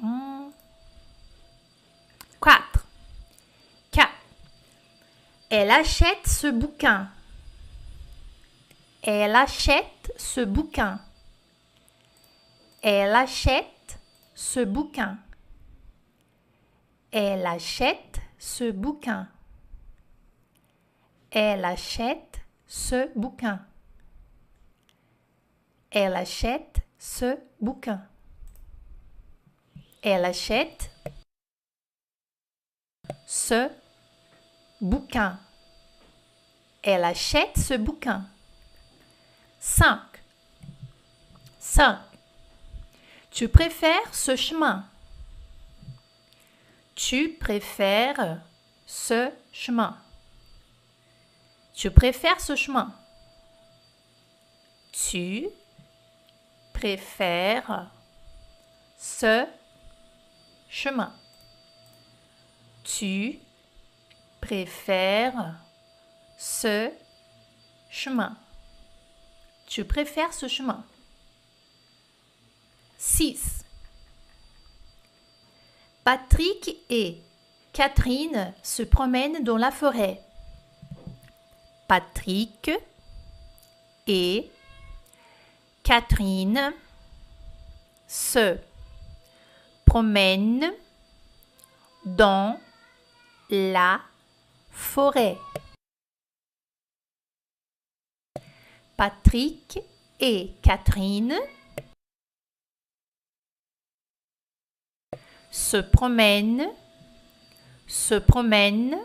Hmm. 0.00 0.50
Quatre. 2.40 2.86
Quatre. 3.90 4.12
Elle 5.50 5.70
achète 5.70 6.26
ce 6.26 6.48
bouquin. 6.48 7.08
Elle 9.02 9.34
achète 9.34 10.12
ce 10.16 10.40
bouquin. 10.40 11.00
Elle 12.82 13.14
achète 13.14 13.98
ce 14.34 14.64
bouquin. 14.64 15.18
Elle 17.12 17.46
achète 17.46 18.20
ce 18.38 18.70
bouquin. 18.70 19.28
Elle 21.30 21.64
achète 21.64 22.40
ce 22.66 23.08
bouquin. 23.18 23.60
Elle 25.90 26.14
achète 26.14 26.82
ce 26.98 27.38
bouquin. 27.60 28.02
Elle 30.08 30.24
achète 30.24 30.88
ce 33.26 33.68
bouquin. 34.80 35.40
Elle 36.80 37.02
achète 37.02 37.58
ce 37.58 37.74
bouquin. 37.74 38.24
5. 39.58 39.98
5. 41.58 41.98
Tu 43.32 43.48
préfères 43.48 44.14
ce 44.14 44.36
chemin? 44.36 44.88
Tu 46.94 47.30
préfères 47.40 48.42
ce 48.86 49.32
chemin? 49.52 50.00
Tu 51.74 51.90
préfères 51.90 52.40
ce 52.40 52.54
chemin? 52.54 52.94
Tu 54.92 55.48
préfères 56.72 57.90
ce. 58.96 59.48
Tu 62.84 63.38
préfères 64.40 65.54
ce 66.38 66.90
chemin. 67.90 68.36
Tu 69.66 69.84
préfères 69.84 70.32
ce 70.32 70.48
chemin. 70.48 70.84
6. 72.98 73.64
Patrick 76.04 76.76
et 76.88 77.20
Catherine 77.72 78.54
se 78.62 78.82
promènent 78.82 79.42
dans 79.42 79.56
la 79.56 79.70
forêt. 79.70 80.20
Patrick 81.88 82.70
et 84.06 84.50
Catherine 85.82 86.72
se 88.06 88.58
dans 92.04 92.60
la 93.50 94.00
forêt. 94.70 95.38
Patrick 98.96 99.78
et 100.20 100.52
Catherine 100.62 101.34
se 105.50 105.78
promènent, 105.78 106.68
se 107.86 108.14
promènent 108.14 108.98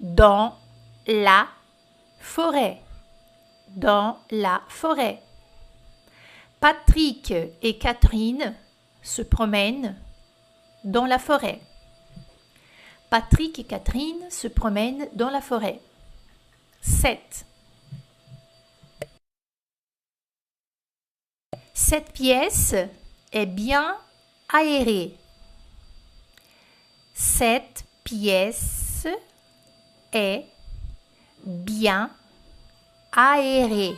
dans 0.00 0.58
la 1.06 1.48
forêt, 2.20 2.82
dans 3.68 4.18
la 4.30 4.62
forêt. 4.68 5.22
Patrick 6.60 7.32
et 7.62 7.78
Catherine 7.78 8.54
se 9.02 9.22
promènent 9.22 9.96
dans 10.84 11.06
la 11.06 11.18
forêt. 11.18 11.60
Patrick 13.10 13.58
et 13.58 13.64
Catherine 13.64 14.30
se 14.30 14.48
promènent 14.48 15.08
dans 15.14 15.30
la 15.30 15.40
forêt. 15.40 15.80
7. 16.82 17.46
Cette 21.74 22.12
pièce 22.12 22.74
est 23.32 23.46
bien 23.46 23.96
aérée. 24.52 25.16
Cette 27.14 27.84
pièce 28.04 29.06
est 30.12 30.44
bien 31.44 32.10
aérée. 33.12 33.96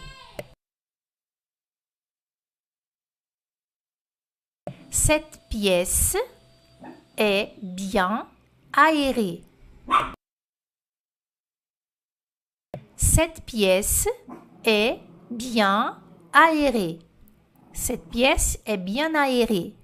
Cette 4.93 5.41
pièce 5.49 6.17
est 7.17 7.53
bien 7.63 8.27
aérée. 8.73 9.45
Cette 12.97 13.45
pièce 13.45 14.09
est 14.65 14.99
bien 15.31 16.03
aérée. 16.33 16.99
Cette 17.73 18.09
pièce 18.09 18.59
est 18.67 18.79
bien 18.79 19.15
aérée. 19.15 19.77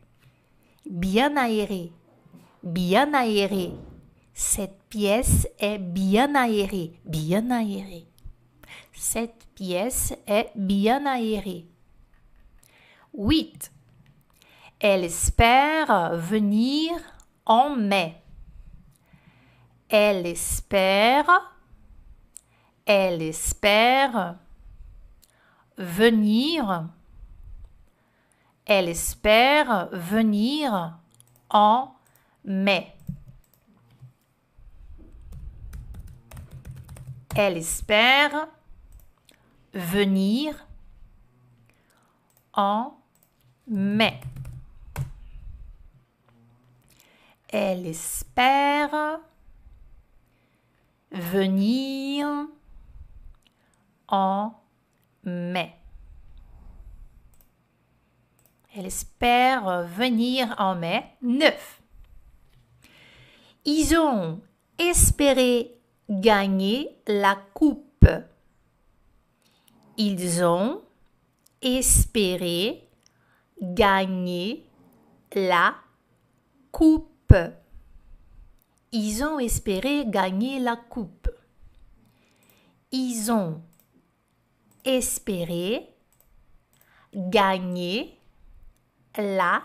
Bien 0.90 1.36
aérée. 1.36 1.92
Bien 2.64 3.14
aérée. 3.14 3.74
Cette 4.34 4.82
pièce 4.88 5.46
est 5.60 5.78
bien 5.78 6.34
aérée. 6.34 7.00
Bien 7.04 7.48
aérée. 7.52 8.08
Cette 8.92 9.46
pièce 9.54 10.14
est 10.26 10.50
bien 10.56 11.06
aérée. 11.06 11.64
8. 13.14 13.70
Elle 14.78 15.04
espère 15.04 16.16
venir 16.16 16.92
en 17.46 17.70
mai. 17.74 18.22
Elle 19.88 20.26
espère, 20.26 21.26
elle 22.84 23.22
espère 23.22 24.36
venir, 25.78 26.88
elle 28.66 28.88
espère 28.88 29.88
venir 29.92 30.98
en 31.50 31.94
mai. 32.44 32.92
Elle 37.36 37.58
espère 37.58 38.48
venir 39.72 40.66
en 42.54 42.94
mai. 43.68 44.20
Elle 47.48 47.86
espère 47.86 49.20
venir 51.12 52.26
en 54.08 54.52
mai. 55.24 55.74
Elle 58.74 58.86
espère 58.86 59.84
venir 59.84 60.54
en 60.58 60.74
mai. 60.74 61.04
9. 61.22 61.80
Ils 63.64 63.96
ont 63.96 64.40
espéré 64.78 65.80
gagner 66.10 66.98
la 67.06 67.36
coupe. 67.54 68.06
Ils 69.96 70.44
ont 70.44 70.82
espéré 71.62 72.86
gagner 73.60 74.66
la 75.34 75.74
coupe. 76.70 77.15
Ils 78.92 79.24
ont 79.24 79.38
espéré 79.38 80.04
gagner 80.06 80.58
la 80.58 80.76
coupe. 80.76 81.28
Ils 82.92 83.30
ont 83.30 83.62
espéré 84.84 85.94
gagner 87.14 88.18
la 89.16 89.62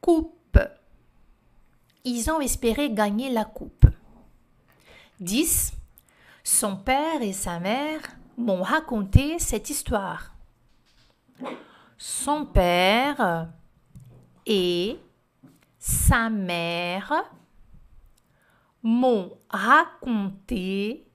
coupe. 0.00 0.58
Ils 2.04 2.30
ont 2.30 2.40
espéré 2.40 2.92
gagner 2.92 3.30
la 3.30 3.44
coupe. 3.44 3.86
10. 5.20 5.72
Son 6.42 6.76
père 6.76 7.22
et 7.22 7.32
sa 7.32 7.58
mère 7.58 8.00
m'ont 8.36 8.62
raconté 8.62 9.38
cette 9.38 9.70
histoire. 9.70 10.34
Son 11.96 12.44
père 12.44 13.48
et 14.46 14.98
sa 15.86 16.30
mère 16.30 17.12
m'ont 18.82 19.36
raconté, 19.50 21.06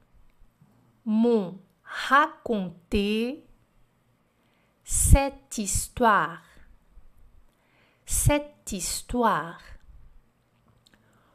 m'ont 1.05 1.59
raconté 1.83 3.47
cette 4.83 5.57
histoire. 5.57 6.43
Cette 8.05 8.71
histoire. 8.71 9.59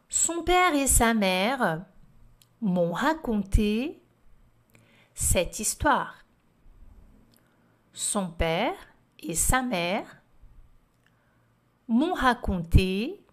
Son 0.08 0.44
père 0.44 0.72
et 0.74 0.86
sa 0.86 1.12
mère 1.12 1.86
m'ont 2.60 2.92
raconté 2.92 4.00
cette 5.12 5.58
histoire. 5.58 6.24
Son 7.92 8.30
père 8.30 8.76
et 9.18 9.34
sa 9.34 9.60
mère 9.62 10.22
m'ont 11.88 12.14
raconté 12.14 13.23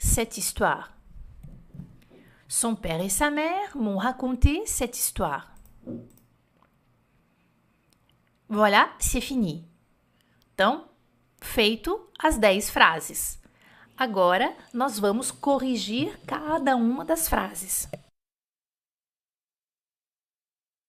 cette 0.00 0.38
histoire. 0.38 0.92
Son 2.48 2.74
père 2.74 3.00
et 3.00 3.10
sa 3.10 3.30
mère 3.30 3.76
m'ont 3.76 3.98
raconté 3.98 4.66
cette 4.66 4.98
histoire. 4.98 5.54
Voilà, 8.48 8.90
c'est 8.98 9.20
fini. 9.20 9.64
Então, 10.54 10.88
feito 11.40 12.10
as 12.18 12.38
10 12.38 12.70
frases. 12.70 13.38
Agora, 13.96 14.52
nós 14.72 14.98
vamos 14.98 15.30
corrigir 15.30 16.18
cada 16.26 16.74
uma 16.74 17.04
das 17.04 17.28
frases. 17.28 17.86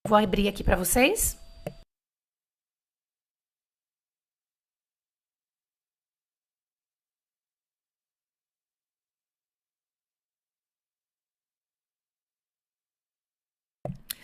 Vou 0.08 0.18
abrir 0.18 0.48
aqui 0.48 0.63
para 0.63 0.77
vocês. 0.77 1.38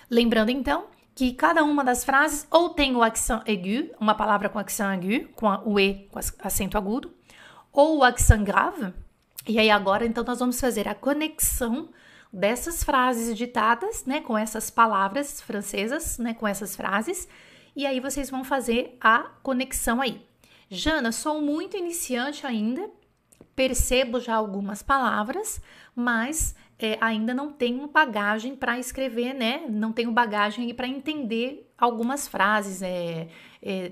Lembrando 0.10 0.50
então 0.50 0.88
que 1.14 1.34
cada 1.34 1.64
uma 1.64 1.84
das 1.84 2.04
frases 2.04 2.48
ou 2.52 2.70
tem 2.70 2.96
o 2.96 3.04
accent 3.04 3.42
aigu, 3.48 3.90
uma 4.00 4.16
palavra 4.16 4.50
com 4.50 4.60
accent 4.60 5.04
aigu, 5.04 5.28
com 5.34 5.48
o 5.66 5.80
E 5.80 6.08
com 6.12 6.20
acento 6.40 6.78
agudo, 6.78 7.12
ou 7.74 7.98
o 7.98 8.04
accent 8.04 8.44
grave. 8.44 8.94
E 9.48 9.60
aí 9.60 9.70
agora 9.70 10.06
então 10.06 10.24
nós 10.24 10.40
vamos 10.40 10.60
fazer 10.60 10.88
a 10.88 10.96
conexão 10.96 11.90
dessas 12.32 12.84
frases 12.84 13.36
ditadas, 13.36 14.06
né, 14.06 14.22
com 14.22 14.38
essas 14.38 14.70
palavras 14.70 15.42
francesas, 15.42 16.18
né, 16.18 16.34
com 16.34 16.48
essas 16.48 16.76
frases, 16.76 17.28
e 17.76 17.86
aí 17.86 18.00
vocês 18.00 18.30
vão 18.30 18.44
fazer 18.44 18.98
a 19.00 19.20
conexão 19.42 20.02
aí. 20.02 20.22
Jana, 20.70 21.12
sou 21.12 21.42
muito 21.42 21.78
iniciante 21.78 22.46
ainda, 22.46 22.90
percebo 23.56 24.20
já 24.20 24.36
algumas 24.36 24.84
palavras, 24.84 25.62
mas 25.96 26.54
é, 26.80 26.98
ainda 27.02 27.34
não 27.34 27.52
tenho 27.52 27.88
bagagem 27.88 28.56
para 28.56 28.78
escrever, 28.78 29.34
né? 29.34 29.66
Não 29.68 29.92
tenho 29.92 30.12
bagagem 30.12 30.74
para 30.74 30.88
entender 30.88 31.72
algumas 31.78 32.28
frases. 32.28 32.82
É, 32.82 33.28
é, 33.62 33.90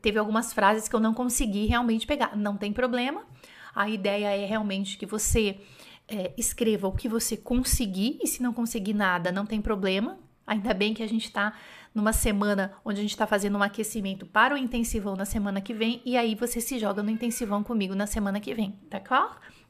teve 0.00 0.18
algumas 0.18 0.52
frases 0.52 0.88
que 0.88 0.94
eu 0.94 1.00
não 1.00 1.12
consegui 1.12 1.66
realmente 1.66 2.06
pegar. 2.06 2.36
Não 2.36 2.56
tem 2.56 2.72
problema. 2.72 3.26
A 3.74 3.88
ideia 3.88 4.28
é 4.36 4.44
realmente 4.44 4.96
que 4.96 5.06
você 5.06 5.60
é, 6.08 6.32
escreva 6.36 6.86
o 6.88 6.92
que 6.92 7.08
você 7.08 7.36
conseguir, 7.36 8.18
e 8.22 8.26
se 8.26 8.42
não 8.42 8.52
conseguir 8.52 8.94
nada, 8.94 9.30
não 9.30 9.44
tem 9.44 9.60
problema. 9.60 10.18
Ainda 10.46 10.72
bem 10.72 10.94
que 10.94 11.02
a 11.02 11.08
gente 11.08 11.26
está 11.26 11.52
numa 11.94 12.12
semana 12.12 12.72
onde 12.84 13.00
a 13.00 13.02
gente 13.02 13.10
está 13.10 13.26
fazendo 13.26 13.58
um 13.58 13.62
aquecimento 13.62 14.24
para 14.24 14.54
o 14.54 14.58
intensivão 14.58 15.14
na 15.14 15.24
semana 15.24 15.60
que 15.60 15.74
vem, 15.74 16.00
e 16.04 16.16
aí 16.16 16.34
você 16.34 16.60
se 16.60 16.78
joga 16.78 17.02
no 17.02 17.10
intensivão 17.10 17.62
comigo 17.62 17.94
na 17.94 18.06
semana 18.06 18.40
que 18.40 18.54
vem, 18.54 18.78
tá 18.88 19.00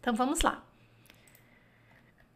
Então 0.00 0.14
vamos 0.14 0.42
lá. 0.42 0.67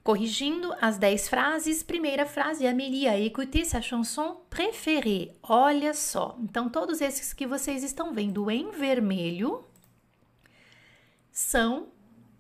Corrigindo 0.03 0.75
as 0.81 0.99
10 0.99 1.29
frases, 1.29 1.83
primeira 1.83 2.27
frase, 2.27 2.67
Amélie 2.67 3.07
a 3.07 3.19
écouté 3.19 3.65
sa 3.65 3.81
chanson 3.81 4.41
préférée. 4.51 5.33
Olha 5.43 5.95
só. 5.95 6.37
Então, 6.41 6.69
todos 6.69 7.01
esses 7.01 7.33
que 7.33 7.47
vocês 7.47 7.85
estão 7.85 8.13
vendo 8.13 8.51
em 8.51 8.71
vermelho 8.71 9.65
são. 11.31 11.89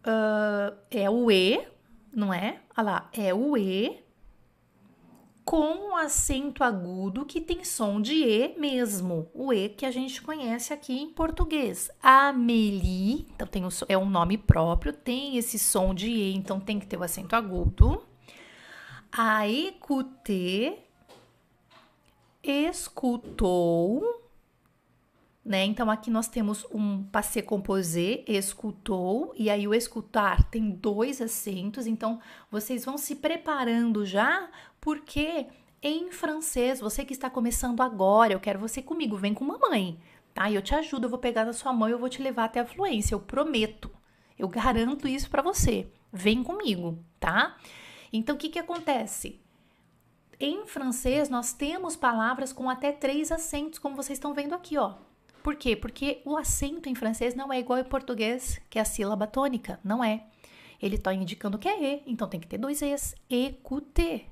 Uh, 0.05 0.77
é 0.91 1.09
o 1.09 1.31
E, 1.31 1.65
não 2.13 2.35
é? 2.35 2.61
Olha 2.77 2.85
lá, 2.85 3.11
é 3.13 3.33
o 3.33 3.57
E 3.57 4.03
com 5.45 5.91
o 5.91 5.97
acento 5.97 6.63
agudo 6.63 7.27
que 7.27 7.41
tem 7.41 7.65
som 7.65 8.01
de 8.01 8.15
E 8.15 8.59
mesmo, 8.59 9.29
o 9.35 9.53
E 9.53 9.69
que 9.69 9.85
a 9.85 9.91
gente 9.91 10.23
conhece 10.23 10.73
aqui 10.73 10.95
em 11.01 11.11
português. 11.11 11.91
Amélie, 12.03 13.27
então 13.35 13.47
tem 13.47 13.65
o, 13.65 13.69
é 13.89 13.99
um 13.99 14.09
nome 14.09 14.39
próprio, 14.39 14.93
tem 14.93 15.37
esse 15.37 15.59
som 15.59 15.95
de 15.95 16.09
E, 16.09 16.35
então 16.35 16.61
tem 16.61 16.79
que 16.79 16.87
ter 16.87 16.97
o 16.97 17.03
acento 17.03 17.35
agudo. 17.35 18.03
A 19.11 19.47
écouter, 19.47 20.79
escutou, 22.43 24.22
né? 25.45 25.65
Então 25.65 25.91
aqui 25.91 26.11
nós 26.11 26.29
temos 26.29 26.67
um 26.73 27.03
passé 27.05 27.43
composé, 27.43 28.25
escutou, 28.27 29.33
e 29.37 29.51
aí 29.51 29.67
o 29.67 29.75
escutar 29.75 30.45
tem 30.45 30.71
dois 30.71 31.21
acentos, 31.21 31.87
então 31.87 32.21
vocês 32.51 32.85
vão 32.85 32.97
se 32.97 33.17
preparando 33.17 34.07
já 34.07 34.49
porque 34.81 35.47
em 35.83 36.13
francês, 36.13 36.79
você 36.79 37.05
que 37.05 37.13
está 37.13 37.29
começando 37.29 37.81
agora, 37.81 38.33
eu 38.33 38.41
quero 38.41 38.61
você 38.61 38.81
comigo, 38.81 39.17
vem 39.17 39.35
com 39.35 39.45
mamãe, 39.45 39.99
tá? 40.33 40.51
Eu 40.51 40.63
te 40.63 40.75
ajudo, 40.77 41.07
eu 41.07 41.11
vou 41.11 41.19
pegar 41.19 41.45
na 41.45 41.53
sua 41.53 41.73
mão 41.73 41.89
e 41.89 41.93
eu 41.93 41.99
vou 41.99 42.09
te 42.09 42.23
levar 42.23 42.45
até 42.45 42.61
a 42.61 42.67
fluência, 42.67 43.15
eu 43.15 43.21
prometo. 43.21 43.91
Eu 44.39 44.49
garanto 44.49 45.09
isso 45.09 45.29
para 45.29 45.43
você. 45.43 45.89
Vem 46.13 46.43
comigo, 46.43 46.99
tá? 47.19 47.57
Então, 48.13 48.37
o 48.37 48.39
que 48.39 48.49
que 48.49 48.59
acontece? 48.59 49.41
Em 50.39 50.67
francês, 50.67 51.29
nós 51.29 51.53
temos 51.53 51.97
palavras 51.97 52.53
com 52.53 52.69
até 52.69 52.93
três 52.93 53.33
acentos, 53.33 53.79
como 53.79 53.97
vocês 53.97 54.17
estão 54.19 54.35
vendo 54.35 54.55
aqui, 54.55 54.77
ó. 54.77 54.95
Por 55.43 55.57
quê? 55.57 55.75
Porque 55.75 56.23
o 56.25 56.37
acento 56.37 56.89
em 56.89 56.95
francês 56.95 57.35
não 57.35 57.53
é 57.53 57.59
igual 57.59 57.79
em 57.79 57.85
português, 57.85 58.61
que 58.71 58.79
é 58.79 58.83
a 58.83 58.85
sílaba 58.85 59.27
tônica, 59.27 59.81
não 59.83 60.03
é. 60.03 60.27
Ele 60.81 60.97
está 60.97 61.13
indicando 61.15 61.59
que 61.59 61.69
é 61.69 61.97
E, 61.97 62.03
então 62.07 62.29
tem 62.29 62.41
que 62.41 62.47
ter 62.47 62.59
dois 62.59 62.83
Es. 62.83 63.15
Écouter 63.31 64.27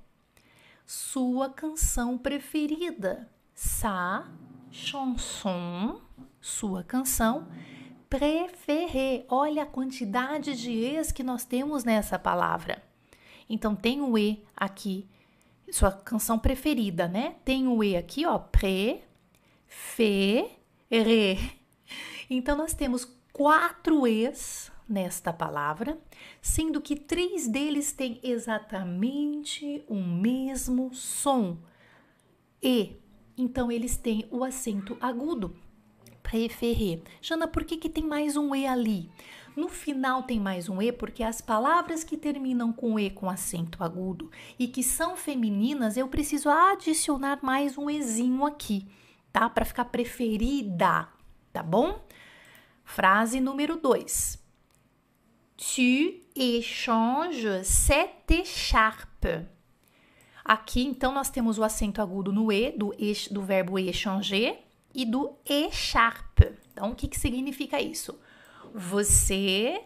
sua 0.91 1.49
canção 1.49 2.19
preferida. 2.19 3.31
Sa 3.55 4.29
chanson, 4.73 6.01
sua 6.41 6.83
canção 6.83 7.47
préférée. 8.09 9.25
Olha 9.29 9.63
a 9.63 9.67
quantidade 9.67 10.57
de 10.57 10.73
e's 10.73 11.13
que 11.13 11.23
nós 11.23 11.45
temos 11.45 11.85
nessa 11.85 12.19
palavra. 12.19 12.83
Então 13.49 13.77
tem 13.77 14.01
o 14.01 14.19
e 14.19 14.43
aqui, 14.57 15.09
sua 15.71 15.93
canção 15.93 16.39
preferida, 16.39 17.07
né? 17.07 17.37
Tem 17.45 17.69
o 17.69 17.85
e 17.85 17.97
aqui, 17.97 18.27
ó, 18.27 18.39
pré, 18.39 19.03
fé, 19.69 20.51
ré. 20.99 21.39
Então 22.29 22.57
nós 22.57 22.75
temos 22.75 23.05
quatro 23.33 24.07
e's 24.07 24.71
nesta 24.89 25.33
palavra, 25.33 25.99
sendo 26.43 26.81
que 26.81 26.97
três 26.97 27.47
deles 27.47 27.93
têm 27.93 28.19
exatamente 28.23 29.85
o 29.89 29.95
mesmo 29.95 30.93
som. 30.93 31.59
E, 32.61 32.97
então 33.39 33.71
eles 33.71 33.97
têm 33.97 34.27
o 34.31 34.43
acento 34.43 34.97
agudo. 35.01 35.57
Préféré. 36.23 37.03
Jana, 37.23 37.49
por 37.49 37.65
que, 37.65 37.77
que 37.77 37.89
tem 37.89 38.05
mais 38.05 38.37
um 38.37 38.55
E 38.55 38.67
ali? 38.67 39.11
No 39.57 39.69
final 39.69 40.23
tem 40.25 40.39
mais 40.39 40.69
um 40.69 40.81
E 40.81 40.93
porque 40.93 41.23
as 41.23 41.41
palavras 41.41 42.05
que 42.05 42.17
terminam 42.17 42.73
com 42.73 42.99
E 42.99 43.11
com 43.11 43.29
acento 43.29 43.83
agudo 43.83 44.31
e 44.59 44.69
que 44.69 44.83
são 44.83 45.17
femininas, 45.17 45.97
eu 45.97 46.09
preciso 46.09 46.49
adicionar 46.49 47.41
mais 47.43 47.77
um 47.77 47.91
Ezinho 47.91 48.45
aqui, 48.45 48.87
tá? 49.33 49.49
Para 49.49 49.65
ficar 49.65 49.87
preferida, 49.87 51.09
tá 51.53 51.63
bom? 51.63 52.05
Frase 52.85 53.41
número 53.41 53.77
2 53.77 54.41
tu 55.61 56.23
échanges 56.35 57.67
cette 57.67 58.41
écharpe. 58.41 59.47
Aqui, 60.43 60.83
então, 60.83 61.13
nós 61.13 61.29
temos 61.29 61.59
o 61.59 61.63
acento 61.63 62.01
agudo 62.01 62.33
no 62.33 62.51
E, 62.51 62.73
do, 62.73 62.95
do 63.31 63.43
verbo 63.43 63.79
échanger, 63.79 64.59
e 64.95 65.05
do 65.05 65.37
écharpe. 65.45 66.55
Então, 66.73 66.91
o 66.91 66.95
que, 66.95 67.07
que 67.07 67.21
significa 67.21 67.79
isso? 67.79 68.19
Você 68.75 69.83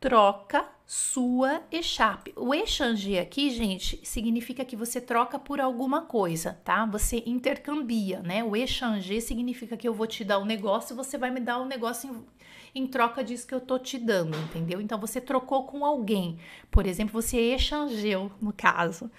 troca 0.00 0.66
sua 0.92 1.62
écharpe. 1.70 2.32
O 2.34 2.52
échanger 2.52 3.22
aqui, 3.22 3.48
gente, 3.50 4.00
significa 4.02 4.64
que 4.64 4.74
você 4.74 5.00
troca 5.00 5.38
por 5.38 5.60
alguma 5.60 6.02
coisa, 6.02 6.58
tá? 6.64 6.84
Você 6.86 7.22
intercambia, 7.26 8.18
né? 8.22 8.42
O 8.42 8.56
échanger 8.56 9.22
significa 9.22 9.76
que 9.76 9.86
eu 9.86 9.94
vou 9.94 10.08
te 10.08 10.24
dar 10.24 10.40
um 10.40 10.44
negócio 10.44 10.92
e 10.92 10.96
você 10.96 11.16
vai 11.16 11.30
me 11.30 11.38
dar 11.38 11.60
um 11.60 11.64
negócio 11.64 12.10
em 12.10 12.40
em 12.72 12.86
troca 12.86 13.24
disso 13.24 13.48
que 13.48 13.54
eu 13.54 13.60
tô 13.60 13.80
te 13.80 13.98
dando, 13.98 14.36
entendeu? 14.36 14.80
Então 14.80 14.98
você 14.98 15.20
trocou 15.20 15.64
com 15.64 15.84
alguém. 15.84 16.38
Por 16.70 16.86
exemplo, 16.86 17.20
você 17.20 17.36
échangeu, 17.52 18.30
no 18.40 18.52
caso. 18.52 19.10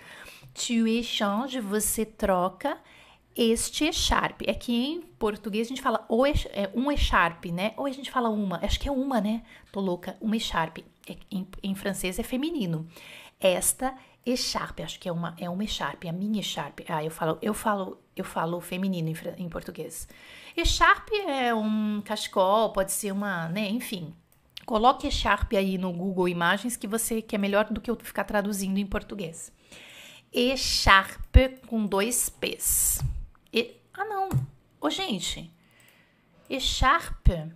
Tu 0.53 0.87
échanges, 0.87 1.61
você 1.61 2.05
troca 2.05 2.77
este 3.35 3.85
echarpe. 3.85 4.45
É 4.47 4.53
que 4.53 4.73
em 4.73 5.01
português 5.01 5.67
a 5.67 5.69
gente 5.69 5.81
fala 5.81 6.05
o 6.09 6.25
é, 6.25 6.33
um 6.73 6.91
echarpe, 6.91 7.51
né? 7.51 7.73
Ou 7.77 7.85
a 7.85 7.91
gente 7.91 8.11
fala 8.11 8.29
uma. 8.29 8.59
Acho 8.63 8.79
que 8.79 8.87
é 8.87 8.91
uma, 8.91 9.21
né? 9.21 9.43
Tô 9.71 9.79
louca. 9.79 10.17
Uma 10.21 10.35
echarpe. 10.35 10.85
É, 11.07 11.15
em, 11.31 11.47
em 11.63 11.75
francês 11.75 12.19
é 12.19 12.23
feminino. 12.23 12.87
Esta 13.39 13.95
echarpe, 14.25 14.83
acho 14.83 14.99
que 14.99 15.09
é 15.09 15.11
uma 15.11 15.35
é 15.39 15.49
uma 15.49 15.63
echarpe, 15.63 16.07
a 16.07 16.13
minha 16.13 16.39
echarpe. 16.39 16.85
Ah, 16.87 17.03
eu 17.03 17.11
falo, 17.11 17.37
eu 17.41 17.53
falo, 17.53 17.97
eu 18.15 18.23
falo 18.23 18.61
feminino 18.61 19.09
em, 19.09 19.43
em 19.43 19.49
português. 19.49 20.07
Echarpe 20.55 21.15
é 21.21 21.53
um 21.53 22.01
cachecol, 22.03 22.71
pode 22.71 22.91
ser 22.91 23.11
uma, 23.11 23.49
né, 23.49 23.67
enfim. 23.69 24.13
Coloque 24.65 25.07
echarpe 25.07 25.57
aí 25.57 25.77
no 25.77 25.91
Google 25.91 26.29
Imagens 26.29 26.77
que 26.77 26.87
você 26.87 27.21
que 27.21 27.35
é 27.35 27.39
melhor 27.39 27.65
do 27.65 27.81
que 27.81 27.89
eu 27.89 27.95
ficar 27.95 28.23
traduzindo 28.23 28.77
em 28.77 28.85
português. 28.85 29.51
Echarpe 30.31 31.57
com 31.67 31.85
dois 31.85 32.29
P's. 32.29 33.01
Ah, 33.93 34.05
não. 34.05 34.29
Ô, 34.79 34.89
gente. 34.89 35.53
Echarpe. 36.49 37.53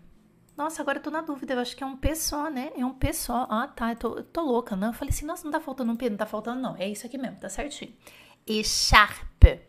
Nossa, 0.56 0.82
agora 0.82 1.00
eu 1.00 1.04
tô 1.04 1.10
na 1.12 1.22
dúvida. 1.22 1.54
Eu 1.54 1.60
acho 1.60 1.76
que 1.76 1.84
é 1.84 1.88
um 1.88 1.98
P 1.98 2.16
só, 2.16 2.50
né? 2.50 2.72
É 2.76 2.86
um 2.86 2.94
P 2.94 3.14
só. 3.14 3.48
Ah, 3.50 3.68
tá. 3.68 3.92
Eu 3.92 3.96
tô, 3.98 4.18
eu 4.18 4.24
tô 4.24 4.42
louca, 4.42 4.76
né? 4.76 4.88
Eu 4.88 4.94
falei 4.94 5.14
assim, 5.14 5.26
nossa, 5.26 5.44
não 5.44 5.52
tá 5.52 5.60
faltando 5.60 5.92
um 5.92 5.96
P. 5.96 6.10
Não 6.10 6.18
tá 6.18 6.26
faltando, 6.26 6.62
não. 6.62 6.76
É 6.78 6.88
isso 6.88 7.06
aqui 7.06 7.18
mesmo, 7.18 7.38
tá 7.40 7.50
certinho. 7.50 7.94
Echarpe. 8.48 9.62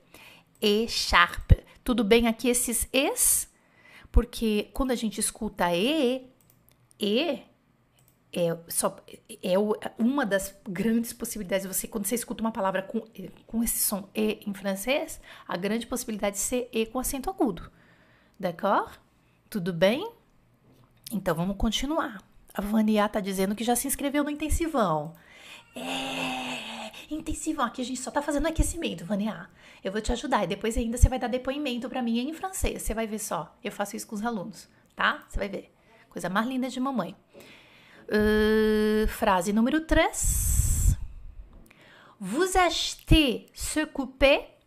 Echarpe. 0.61 1.65
Tudo 1.83 2.05
bem 2.05 2.29
aqui 2.29 2.49
esses 2.49 2.89
es? 2.93 3.53
Porque 4.13 4.71
quando 4.73 4.93
a 4.93 4.95
gente 4.95 5.19
escuta 5.21 5.75
E, 5.75 6.31
E 6.99 7.43
é, 8.39 8.55
só, 8.69 8.95
é 9.43 9.55
uma 9.99 10.27
das 10.27 10.55
grandes 10.69 11.15
possibilidades. 11.15 11.65
Você, 11.65 11.89
quando 11.89 12.05
você 12.05 12.15
escuta 12.15 12.43
uma 12.43 12.53
palavra 12.53 12.83
com, 12.83 13.03
com 13.47 13.65
esse 13.65 13.79
som 13.79 14.11
E 14.15 14.41
em 14.47 14.53
francês, 14.53 15.19
a 15.49 15.57
grande 15.57 15.87
possibilidade 15.87 16.37
de 16.37 16.43
ser 16.43 16.69
E 16.71 16.85
com 16.85 16.99
acento 16.99 17.31
agudo. 17.31 17.73
D'accord? 18.39 18.99
Tudo 19.49 19.73
bem? 19.73 20.13
Então 21.11 21.35
vamos 21.35 21.57
continuar. 21.57 22.23
A 22.53 22.61
Vania 22.61 23.09
tá 23.09 23.21
dizendo 23.21 23.55
que 23.55 23.65
já 23.65 23.75
se 23.75 23.89
inscreveu 23.89 24.23
no 24.23 24.29
intensivão. 24.29 25.15
É, 25.75 26.93
intensivão. 27.11 27.65
Aqui 27.65 27.81
a 27.81 27.85
gente 27.87 28.01
só 28.01 28.11
tá 28.11 28.21
fazendo 28.21 28.49
aquecimento, 28.49 29.07
Vania. 29.07 29.49
Eu 29.83 29.91
vou 29.91 30.03
te 30.03 30.13
ajudar. 30.13 30.45
E 30.45 30.47
depois 30.47 30.77
ainda 30.77 30.99
você 30.99 31.09
vai 31.09 31.19
dar 31.19 31.29
depoimento 31.29 31.89
para 31.89 32.03
mim 32.03 32.19
em 32.19 32.35
francês. 32.35 32.83
Você 32.83 32.93
vai 32.93 33.07
ver 33.07 33.19
só. 33.19 33.57
Eu 33.65 33.73
faço 33.73 33.97
isso 33.97 34.07
com 34.07 34.15
os 34.15 34.23
alunos, 34.23 34.69
tá? 34.95 35.25
Você 35.27 35.39
vai 35.39 35.49
ver. 35.49 35.73
Coisa 36.11 36.29
mais 36.29 36.47
linda 36.47 36.69
de 36.69 36.79
mamãe. 36.79 37.17
Uh, 38.09 39.07
frase 39.09 39.53
número 39.53 39.81
3. 39.81 40.97
Vous 42.21 42.57
achetez 42.57 43.47
ce 43.53 43.85
coupé? 43.87 44.59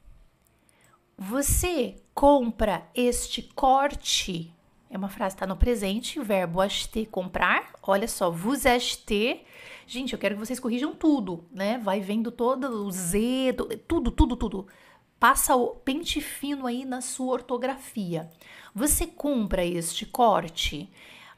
Você 1.18 1.96
compra 2.14 2.88
este 2.94 3.42
corte? 3.56 4.54
É 4.90 4.98
uma 4.98 5.10
frase 5.10 5.36
está 5.36 5.48
no 5.48 5.56
presente, 5.56 6.20
verbo 6.20 6.60
acheter, 6.60 7.08
comprar. 7.10 7.74
Olha 7.84 8.08
só, 8.08 8.30
vous 8.30 8.66
achetez. 8.66 9.40
Gente, 9.88 10.14
eu 10.14 10.20
quero 10.20 10.36
que 10.36 10.46
vocês 10.46 10.60
corrijam 10.60 10.94
tudo, 10.94 11.46
né? 11.52 11.78
Vai 11.78 12.02
vendo 12.02 12.32
todo 12.32 12.86
o 12.86 12.92
Z, 12.92 13.56
tudo, 13.88 14.12
tudo, 14.12 14.36
tudo. 14.36 14.68
Passa 15.20 15.56
o 15.56 15.76
pente 15.76 16.20
fino 16.22 16.66
aí 16.66 16.86
na 16.86 17.02
sua 17.02 17.34
ortografia. 17.34 18.30
Você 18.74 19.08
compra 19.08 19.66
este 19.66 20.06
corte? 20.06 20.90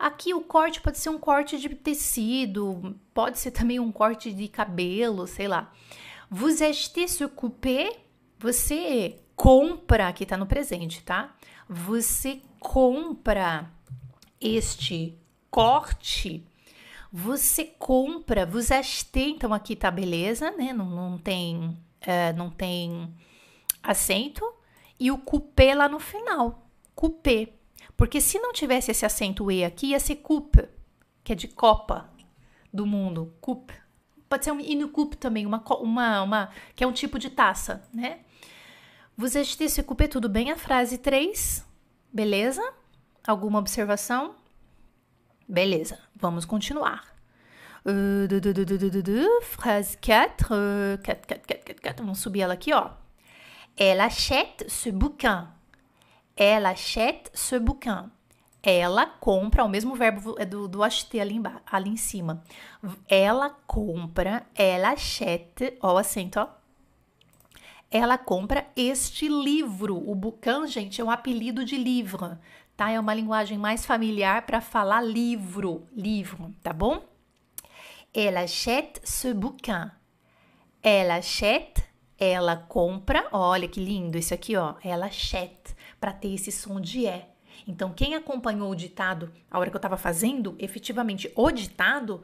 Aqui 0.01 0.33
o 0.33 0.41
corte 0.41 0.81
pode 0.81 0.97
ser 0.97 1.09
um 1.09 1.19
corte 1.19 1.59
de 1.59 1.69
tecido, 1.69 2.95
pode 3.13 3.37
ser 3.37 3.51
também 3.51 3.79
um 3.79 3.91
corte 3.91 4.33
de 4.33 4.47
cabelo, 4.47 5.27
sei 5.27 5.47
lá. 5.47 5.71
Vous 6.29 6.61
achetez 6.61 7.11
ce 7.11 7.27
coupé? 7.27 7.99
Você 8.39 9.19
compra, 9.35 10.07
aqui 10.07 10.25
tá 10.25 10.35
no 10.37 10.47
presente, 10.47 11.03
tá? 11.03 11.35
Você 11.69 12.41
compra 12.59 13.69
este 14.39 15.17
corte 15.51 16.43
você 17.11 17.65
compra, 17.65 18.45
vous 18.45 18.71
achetez, 18.71 19.27
então 19.27 19.53
aqui 19.53 19.75
tá 19.75 19.91
beleza, 19.91 20.49
né? 20.51 20.71
Não, 20.71 20.89
não 20.89 21.17
tem, 21.17 21.77
é, 21.99 22.31
não 22.31 22.49
tem 22.49 23.13
acento. 23.83 24.41
E 24.97 25.11
o 25.11 25.17
coupé 25.17 25.75
lá 25.75 25.89
no 25.89 25.99
final, 25.99 26.65
coupé. 26.95 27.49
Porque 28.01 28.19
se 28.19 28.39
não 28.39 28.51
tivesse 28.51 28.89
esse 28.89 29.05
acento 29.05 29.51
E 29.51 29.63
aqui, 29.63 29.89
ia 29.89 29.99
ser 29.99 30.15
coupe, 30.15 30.67
que 31.23 31.33
é 31.33 31.35
de 31.35 31.47
Copa 31.47 32.09
do 32.73 32.83
Mundo. 32.83 33.31
Coupe. 33.39 33.75
Pode 34.27 34.43
ser 34.43 34.51
um 34.51 34.59
inu 34.59 34.89
coupe 34.89 35.15
também, 35.15 35.45
uma, 35.45 35.63
uma, 35.79 36.23
uma, 36.23 36.49
que 36.75 36.83
é 36.83 36.87
um 36.87 36.91
tipo 36.91 37.19
de 37.19 37.29
taça, 37.29 37.87
né? 37.93 38.21
Vous 39.15 39.37
achetez 39.37 39.73
ce 39.73 39.83
coupé, 39.83 40.07
tudo 40.07 40.27
bem? 40.27 40.49
A 40.49 40.57
frase 40.57 40.97
3, 40.97 41.63
beleza? 42.11 42.73
Alguma 43.23 43.59
observação? 43.59 44.33
Beleza, 45.47 45.99
vamos 46.15 46.43
continuar. 46.43 47.05
Uh, 47.85 48.27
du, 48.27 48.41
du, 48.41 49.03
du, 49.03 49.41
frase 49.43 49.95
4, 49.99 50.47
uh, 50.47 50.97
4, 51.03 51.27
4, 51.27 51.47
4, 51.47 51.81
4, 51.83 52.03
vamos 52.03 52.17
subir 52.17 52.41
ela 52.41 52.55
aqui, 52.55 52.73
ó. 52.73 52.93
Elle 53.77 54.01
achète 54.01 54.67
ce 54.71 54.89
bouquin. 54.89 55.61
Elle 56.43 56.65
achète 56.65 57.30
ce 57.36 57.56
bouquin. 57.56 58.10
Ela 58.63 59.06
compra, 59.06 59.63
o 59.63 59.69
mesmo 59.69 59.93
verbo 59.93 60.36
é 60.39 60.43
do, 60.43 60.67
do 60.67 60.82
acheter 60.82 61.21
ali, 61.21 61.39
ali 61.71 61.91
em 61.91 61.95
cima. 61.95 62.43
Ela 63.08 63.51
compra, 63.67 64.43
ela 64.56 64.93
achète, 64.93 65.77
ó 65.80 65.93
o 65.93 65.97
acento, 65.99 66.39
ó. 66.39 66.47
Ela 67.91 68.17
compra 68.17 68.65
este 68.75 69.27
livro. 69.27 69.95
O 69.95 70.15
bouquin, 70.15 70.65
gente, 70.65 70.99
é 70.99 71.04
um 71.04 71.12
apelido 71.12 71.63
de 71.63 71.77
livro, 71.77 72.36
tá? 72.75 72.89
É 72.89 72.99
uma 72.99 73.13
linguagem 73.13 73.60
mais 73.60 73.86
familiar 73.86 74.43
para 74.43 74.62
falar 74.62 75.01
livro, 75.01 75.88
livro, 75.95 76.51
tá 76.63 76.73
bom? 76.73 77.04
Elle 78.12 78.38
achète 78.38 78.99
ce 79.04 79.32
bouquin. 79.32 79.91
Elle 80.82 81.12
achète, 81.12 81.84
ela 82.17 82.58
compra. 82.58 83.27
Olha 83.32 83.67
que 83.67 83.80
lindo 83.80 84.17
isso 84.17 84.34
aqui, 84.34 84.58
ó. 84.58 84.73
Ela 84.84 85.06
achète 85.06 85.80
para 86.01 86.11
ter 86.11 86.33
esse 86.33 86.51
som 86.51 86.81
de 86.81 87.05
é. 87.05 87.29
Então, 87.67 87.93
quem 87.93 88.15
acompanhou 88.15 88.71
o 88.71 88.75
ditado 88.75 89.31
a 89.49 89.59
hora 89.59 89.69
que 89.69 89.75
eu 89.75 89.79
estava 89.79 89.95
fazendo, 89.95 90.55
efetivamente, 90.57 91.31
o 91.35 91.51
ditado, 91.51 92.23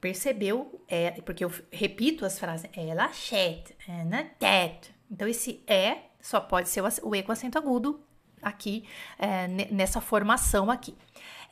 percebeu, 0.00 0.80
é, 0.86 1.12
porque 1.22 1.44
eu 1.44 1.50
repito 1.72 2.26
as 2.26 2.38
frases, 2.38 2.68
ela 2.76 3.06
achète, 3.06 3.74
na 4.06 4.22
tête. 4.24 4.94
Então, 5.10 5.26
esse 5.26 5.62
é 5.66 6.02
só 6.20 6.40
pode 6.40 6.68
ser 6.68 6.82
o 7.02 7.14
E 7.14 7.22
com 7.22 7.32
acento 7.32 7.58
agudo 7.58 8.00
aqui, 8.42 8.84
é, 9.18 9.46
nessa 9.46 10.00
formação 10.00 10.70
aqui. 10.70 10.94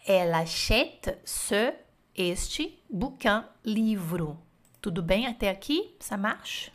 Ela 0.06 0.40
achète 0.40 1.16
ce, 1.24 1.74
este, 2.14 2.78
bouquin, 2.90 3.44
livro. 3.64 4.38
Tudo 4.80 5.02
bem 5.02 5.26
até 5.26 5.48
aqui? 5.48 5.96
Ça 6.00 6.16
marche? 6.16 6.72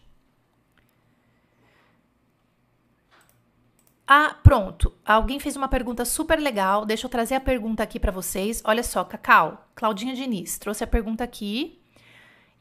Ah, 4.10 4.38
pronto. 4.42 4.94
Alguém 5.06 5.38
fez 5.38 5.58
uma 5.58 5.68
pergunta 5.68 6.06
super 6.06 6.40
legal. 6.40 6.86
Deixa 6.86 7.06
eu 7.06 7.10
trazer 7.10 7.36
a 7.36 7.42
pergunta 7.42 7.84
aqui 7.84 8.00
para 8.00 8.12
vocês. 8.12 8.62
Olha 8.64 8.82
só, 8.82 9.04
Cacau, 9.04 9.68
Claudinha 9.76 10.16
Diniz 10.16 10.58
trouxe 10.58 10.82
a 10.82 10.88
pergunta 10.88 11.26
aqui. 11.26 11.82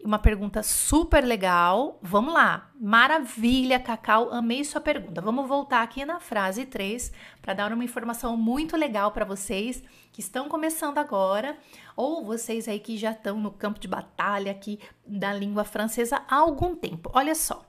Uma 0.02 0.18
pergunta 0.18 0.60
super 0.64 1.24
legal. 1.24 2.00
Vamos 2.02 2.34
lá. 2.34 2.68
Maravilha, 2.80 3.78
Cacau. 3.78 4.32
Amei 4.32 4.64
sua 4.64 4.80
pergunta. 4.80 5.20
Vamos 5.20 5.46
voltar 5.46 5.82
aqui 5.82 6.04
na 6.04 6.18
frase 6.18 6.66
3 6.66 7.12
para 7.40 7.54
dar 7.54 7.72
uma 7.72 7.84
informação 7.84 8.36
muito 8.36 8.76
legal 8.76 9.12
para 9.12 9.24
vocês 9.24 9.84
que 10.12 10.20
estão 10.20 10.48
começando 10.48 10.98
agora 10.98 11.56
ou 11.94 12.24
vocês 12.24 12.66
aí 12.66 12.80
que 12.80 12.98
já 12.98 13.12
estão 13.12 13.40
no 13.40 13.52
campo 13.52 13.78
de 13.78 13.86
batalha 13.86 14.50
aqui 14.50 14.80
da 15.06 15.32
língua 15.32 15.62
francesa 15.62 16.24
há 16.28 16.34
algum 16.34 16.74
tempo. 16.74 17.08
Olha 17.14 17.36
só. 17.36 17.64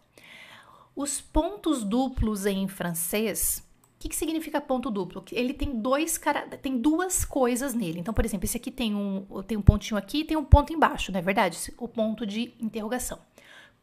Os 0.95 1.21
pontos 1.21 1.83
duplos 1.83 2.47
em 2.47 2.67
francês 2.67 3.66
o 3.97 3.99
que, 3.99 4.09
que 4.09 4.15
significa 4.15 4.61
ponto 4.61 4.91
duplo? 4.91 5.25
Ele 5.31 5.55
tem 5.55 5.81
dois 5.81 6.21
tem 6.61 6.77
duas 6.77 7.25
coisas 7.25 7.73
nele. 7.73 7.99
Então, 7.99 8.13
por 8.13 8.23
exemplo, 8.23 8.45
esse 8.45 8.55
aqui 8.55 8.69
tem 8.69 8.93
um, 8.93 9.25
tem 9.47 9.57
um 9.57 9.61
pontinho 9.61 9.97
aqui 9.97 10.19
e 10.19 10.23
tem 10.23 10.37
um 10.37 10.45
ponto 10.45 10.71
embaixo, 10.71 11.11
não 11.11 11.19
é 11.19 11.23
verdade? 11.23 11.73
O 11.79 11.87
ponto 11.87 12.23
de 12.23 12.53
interrogação. 12.59 13.17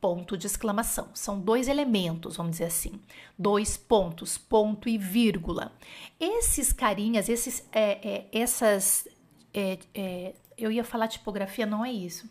Ponto 0.00 0.37
de 0.37 0.46
exclamação. 0.46 1.09
São 1.14 1.40
dois 1.40 1.66
elementos, 1.66 2.37
vamos 2.37 2.53
dizer 2.53 2.66
assim. 2.66 3.00
Dois 3.37 3.77
pontos, 3.77 4.38
ponto 4.38 4.88
e 4.88 4.96
vírgula. 4.96 5.72
Esses 6.20 6.72
carinhas, 6.72 7.29
esses, 7.29 7.68
é, 7.72 8.09
é, 8.09 8.29
essas. 8.33 9.09
É, 9.53 9.79
é 9.92 10.35
eu 10.57 10.70
ia 10.70 10.85
falar 10.85 11.09
tipografia, 11.09 11.66
não 11.66 11.85
é 11.85 11.90
isso. 11.90 12.31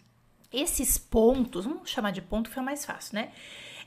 Esses 0.54 0.98
pontos, 0.98 1.65
vamos 1.65 1.89
chamar 1.89 2.12
de 2.12 2.22
ponto, 2.22 2.50
foi 2.50 2.63
mais 2.63 2.86
fácil, 2.86 3.15
né? 3.15 3.34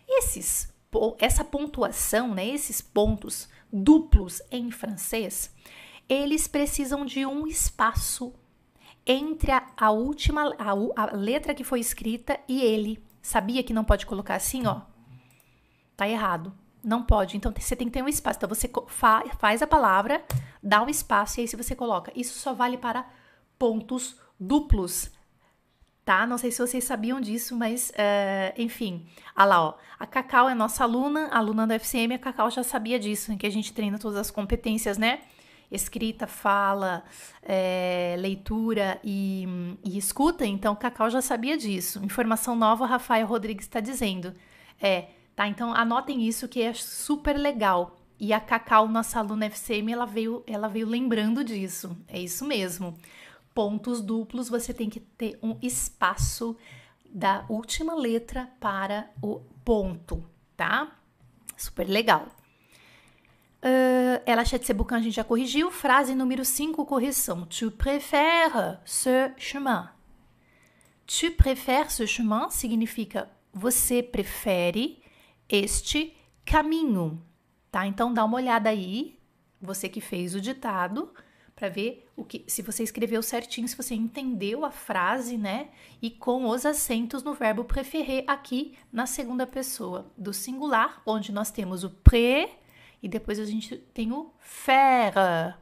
Esses, 0.07 0.71
essa 1.19 1.43
pontuação, 1.43 2.35
né? 2.35 2.47
Esses 2.47 2.83
pontos 2.83 3.49
duplos 3.72 4.42
em 4.50 4.70
francês, 4.70 5.55
eles 6.09 6.46
precisam 6.46 7.05
de 7.05 7.26
um 7.26 7.46
espaço 7.46 8.33
entre 9.07 9.52
a, 9.52 9.66
a 9.76 9.90
última 9.90 10.55
a, 10.59 11.02
a, 11.02 11.16
letra 11.16 11.55
que 11.55 11.64
foi 11.64 11.81
escrita 11.81 12.38
e 12.48 12.61
ele. 12.62 13.02
Sabia 13.22 13.62
que 13.62 13.72
não 13.72 13.85
pode 13.85 14.07
colocar 14.07 14.35
assim, 14.35 14.66
ó? 14.66 14.83
Tá 15.96 16.09
errado. 16.09 16.52
Não 16.83 17.02
pode. 17.02 17.37
Então 17.37 17.52
você 17.57 17.74
tem 17.74 17.88
que 17.88 17.92
ter 17.92 18.02
um 18.02 18.09
espaço. 18.09 18.38
Então 18.38 18.48
você 18.48 18.70
fa 18.87 19.24
faz 19.38 19.62
a 19.62 19.66
palavra, 19.66 20.24
dá 20.62 20.83
um 20.83 20.88
espaço 20.88 21.38
e 21.38 21.42
aí 21.42 21.48
se 21.48 21.57
você 21.57 21.74
coloca. 21.74 22.12
Isso 22.14 22.38
só 22.38 22.55
vale 22.55 22.79
para 22.79 23.09
pontos 23.59 24.16
duplos. 24.38 25.11
Tá? 26.07 26.25
Não 26.25 26.38
sei 26.38 26.53
se 26.53 26.61
vocês 26.61 26.85
sabiam 26.85 27.21
disso, 27.21 27.57
mas 27.57 27.90
uh, 27.90 28.55
enfim. 28.57 29.05
Ah 29.35 29.45
lá, 29.45 29.61
ó. 29.61 29.75
A 29.99 30.07
Cacau 30.07 30.49
é 30.49 30.55
nossa 30.55 30.85
aluna, 30.85 31.27
aluna 31.33 31.66
da 31.66 31.75
FCM, 31.75 32.14
a 32.14 32.19
Cacau 32.21 32.49
já 32.49 32.62
sabia 32.62 32.97
disso, 32.97 33.37
que 33.37 33.45
a 33.45 33.51
gente 33.51 33.73
treina 33.73 33.99
todas 33.99 34.16
as 34.16 34.31
competências, 34.31 34.97
né? 34.97 35.23
Escrita, 35.69 36.29
fala, 36.29 37.03
é, 37.42 38.14
leitura 38.21 39.01
e, 39.03 39.49
e, 39.83 39.99
escuta. 39.99 40.47
Então, 40.47 40.77
Cacau 40.77 41.11
já 41.11 41.21
sabia 41.21 41.57
disso. 41.57 41.99
Informação 42.05 42.55
nova, 42.55 42.87
Rafael 42.87 43.27
Rodrigues 43.27 43.66
está 43.66 43.81
dizendo. 43.81 44.33
É, 44.81 45.07
tá? 45.35 45.49
Então, 45.49 45.75
anotem 45.75 46.23
isso 46.23 46.47
que 46.47 46.62
é 46.62 46.73
super 46.73 47.37
legal. 47.37 47.97
E 48.21 48.33
a 48.33 48.38
Cacau, 48.38 48.87
nossa 48.87 49.19
aluna 49.19 49.47
FCM, 49.47 49.92
ela 49.92 50.07
veio, 50.07 50.45
ela 50.47 50.69
veio 50.69 50.87
lembrando 50.87 51.42
disso. 51.42 51.97
É 52.07 52.21
isso 52.21 52.47
mesmo 52.47 52.97
pontos 53.57 54.03
duplos, 54.03 54.51
você 54.51 54.75
tem 54.75 54.90
que 54.90 55.01
ter 55.01 55.38
um 55.42 55.57
espaço 55.62 56.55
da 57.11 57.47
última 57.49 57.95
letra 57.95 58.51
para 58.61 59.11
o 59.23 59.40
ponto, 59.64 60.23
tá? 60.55 60.95
Super 61.57 61.88
legal. 61.88 62.27
Uh, 63.64 64.21
ela 64.27 64.45
Chetsebukan 64.45 64.99
a 64.99 65.01
gente 65.01 65.14
já 65.14 65.25
corrigiu. 65.25 65.71
Frase 65.71 66.14
número 66.14 66.45
5, 66.45 66.85
correção. 66.85 67.47
Tu 67.47 67.71
préfères 67.71 68.79
ce 68.85 69.33
chemin? 69.38 69.88
Tu 71.07 71.31
préfères 71.31 71.90
ce 71.90 72.07
chemin 72.07 72.51
significa 72.51 73.31
você 73.55 74.03
prefere 74.03 75.03
este 75.49 76.14
caminho, 76.45 77.23
tá? 77.71 77.87
Então 77.87 78.12
dá 78.12 78.23
uma 78.23 78.37
olhada 78.37 78.69
aí, 78.69 79.19
você 79.62 79.88
que 79.88 80.03
fez 80.03 80.35
o 80.35 80.42
ditado 80.42 81.11
para 81.57 81.71
ver 81.71 82.07
o 82.14 82.23
que 82.23 82.45
se 82.47 82.61
você 82.61 82.83
escreveu 82.83 83.23
certinho, 83.23 83.66
se 83.66 83.75
você 83.75 83.95
entendeu 83.95 84.62
a 84.62 84.71
frase, 84.71 85.38
né? 85.38 85.71
E 86.03 86.11
com 86.11 86.47
os 86.47 86.66
acentos 86.66 87.23
no 87.23 87.33
verbo 87.33 87.64
préférer 87.64 88.25
aqui 88.27 88.77
na 88.92 89.07
segunda 89.07 89.47
pessoa 89.47 90.12
do 90.19 90.35
singular, 90.35 91.01
onde 91.07 91.33
nós 91.33 91.51
temos 91.51 91.83
o 91.83 91.88
pré 91.88 92.51
e 93.03 93.09
depois 93.09 93.40
a 93.40 93.47
gente 93.47 93.79
tem 93.95 94.12
o 94.12 94.35
faire. 94.38 95.57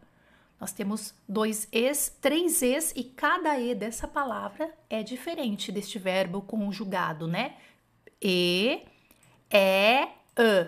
Nós 0.60 0.72
temos 0.72 1.14
dois 1.28 1.68
es, 1.70 2.08
três 2.20 2.60
es 2.60 2.92
e 2.96 3.04
cada 3.04 3.58
e 3.60 3.72
dessa 3.72 4.08
palavra 4.08 4.74
é 4.90 5.00
diferente 5.00 5.70
deste 5.70 5.98
verbo 5.98 6.42
conjugado, 6.42 7.28
né? 7.28 7.54
E, 8.20 8.82
é, 9.48 10.08
e. 10.36 10.66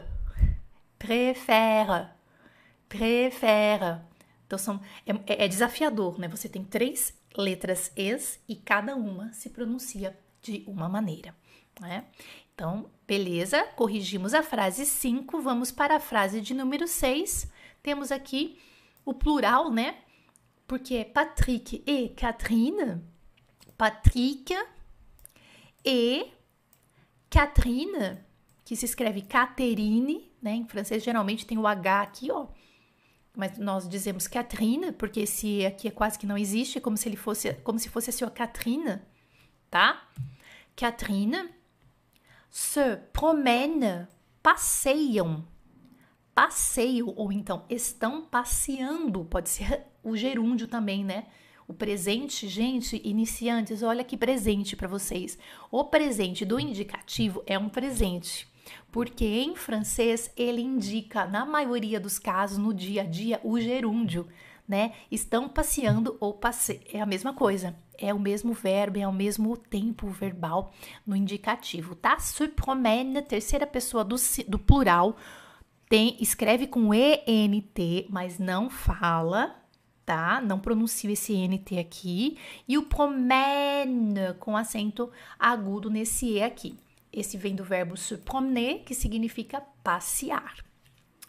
Préfère, 0.99 2.11
préfère. 2.89 4.16
Então 4.47 4.59
são, 4.59 4.81
é, 5.05 5.45
é 5.45 5.49
desafiador, 5.49 6.19
né? 6.19 6.29
Você 6.29 6.49
tem 6.49 6.65
três 6.65 7.13
letras 7.37 7.93
es 7.97 8.41
e 8.49 8.55
cada 8.55 8.95
uma 8.95 9.33
se 9.33 9.51
pronuncia 9.51 10.17
de 10.41 10.65
uma 10.67 10.89
maneira, 10.89 11.35
né? 11.81 12.05
Então, 12.55 12.89
beleza, 13.07 13.65
corrigimos 13.75 14.33
a 14.33 14.43
frase 14.43 14.87
5, 14.87 15.43
vamos 15.43 15.71
para 15.71 15.97
a 15.97 16.01
frase 16.01 16.41
de 16.41 16.55
número 16.55 16.89
6. 16.89 17.51
Temos 17.83 18.11
aqui 18.11 18.59
o 19.05 19.13
plural, 19.13 19.71
né? 19.71 19.99
Porque 20.67 20.95
é 20.95 21.05
Patrick 21.05 21.83
e 21.87 22.09
Catherine. 22.11 23.03
Patrick 23.77 24.57
e 25.85 26.33
Catherine, 27.29 28.19
que 28.65 28.75
se 28.75 28.87
escreve 28.87 29.23
Catherine, 29.23 30.33
né? 30.41 30.53
Em 30.55 30.67
francês 30.67 31.05
geralmente 31.05 31.45
tem 31.45 31.59
o 31.59 31.67
H 31.67 32.01
aqui, 32.01 32.31
ó 32.31 32.47
mas 33.37 33.59
nós 33.59 33.87
dizemos 33.87 34.27
Katrina, 34.27 34.95
porque 34.95 35.21
esse 35.21 35.65
aqui 35.67 35.87
é 35.87 35.91
quase 35.91 36.19
que 36.19 36.27
não 36.27 36.39
existe, 36.39 36.79
é 36.79 36.81
como 36.81 36.97
se 36.97 37.07
ele 37.07 37.17
fosse, 37.17 37.53
como 37.63 37.79
se 37.79 37.91
fosse 37.91 38.09
a 38.09 38.13
sua 38.13 38.31
Katrina, 38.31 39.07
tá? 39.71 40.09
Katrina 40.75 41.51
se 42.51 42.97
promène, 43.13 44.09
passeiam, 44.43 45.47
passeio 46.35 47.13
ou 47.15 47.31
então 47.31 47.67
estão 47.69 48.23
passeando, 48.23 49.27
pode 49.27 49.51
ser 49.51 49.85
o 50.03 50.17
gerúndio 50.17 50.67
também, 50.67 51.05
né? 51.05 51.27
O 51.69 51.75
presente, 51.75 52.49
gente, 52.49 53.01
iniciantes, 53.05 53.83
olha 53.83 54.05
que 54.05 54.17
presente 54.17 54.75
para 54.77 54.89
vocês. 54.89 55.37
O 55.71 55.85
presente 55.85 56.45
do 56.45 56.59
indicativo 56.59 57.43
é 57.45 57.59
um 57.59 57.69
presente 57.69 58.49
porque 58.91 59.25
em 59.25 59.55
francês 59.55 60.31
ele 60.37 60.63
indica, 60.63 61.27
na 61.27 61.45
maioria 61.45 62.01
dos 62.01 62.19
casos, 62.19 62.59
no 62.59 62.73
dia 62.73 63.03
a 63.03 63.05
dia, 63.05 63.41
o 63.45 63.59
gerúndio, 63.61 64.27
né? 64.69 64.93
Estão 65.11 65.49
passeando 65.49 66.17
ou 66.21 66.35
passe... 66.35 66.81
é 66.93 67.01
a 67.01 67.07
mesma 67.07 67.33
coisa. 67.33 67.75
É 67.99 68.13
o 68.13 68.19
mesmo 68.19 68.53
verbo, 68.53 68.99
é 68.99 69.09
o 69.09 69.13
mesmo 69.13 69.57
tempo 69.57 70.09
verbal 70.09 70.73
no 71.07 71.17
indicativo, 71.17 71.95
tá? 71.95 72.19
Se 72.19 72.47
promène, 72.49 73.23
terceira 73.23 73.67
pessoa 73.67 74.05
do, 74.05 74.17
do 74.47 74.59
plural, 74.59 75.17
tem 75.89 76.17
escreve 76.21 76.67
com 76.67 76.93
ENT, 76.93 78.07
mas 78.11 78.39
não 78.39 78.69
fala, 78.69 79.57
tá? 80.05 80.41
Não 80.41 80.59
pronuncio 80.59 81.11
esse 81.11 81.33
NT 81.35 81.79
aqui. 81.79 82.39
E 82.67 82.77
o 82.77 82.83
promène 82.83 84.35
com 84.39 84.57
acento 84.57 85.11
agudo 85.39 85.89
nesse 85.89 86.35
E 86.35 86.43
aqui. 86.43 86.77
Esse 87.17 87.39
vem 87.39 87.55
do 87.55 87.65
verbo 87.65 87.97
se 87.97 88.19
promener, 88.19 88.85
que 88.85 88.95
significa 88.95 89.63
passear. 89.83 90.57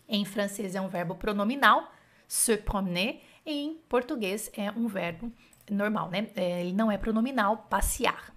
Em 0.09 0.25
francês 0.25 0.75
é 0.75 0.81
um 0.81 0.89
verbo 0.89 1.15
pronominal, 1.15 1.89
se 2.27 2.57
promener. 2.57 3.21
Em 3.45 3.75
português 3.87 4.51
é 4.53 4.69
um 4.69 4.87
verbo 4.87 5.31
normal, 5.71 6.09
né? 6.09 6.27
É, 6.35 6.59
ele 6.59 6.73
não 6.73 6.91
é 6.91 6.97
pronominal, 6.97 7.65
passear. 7.69 8.33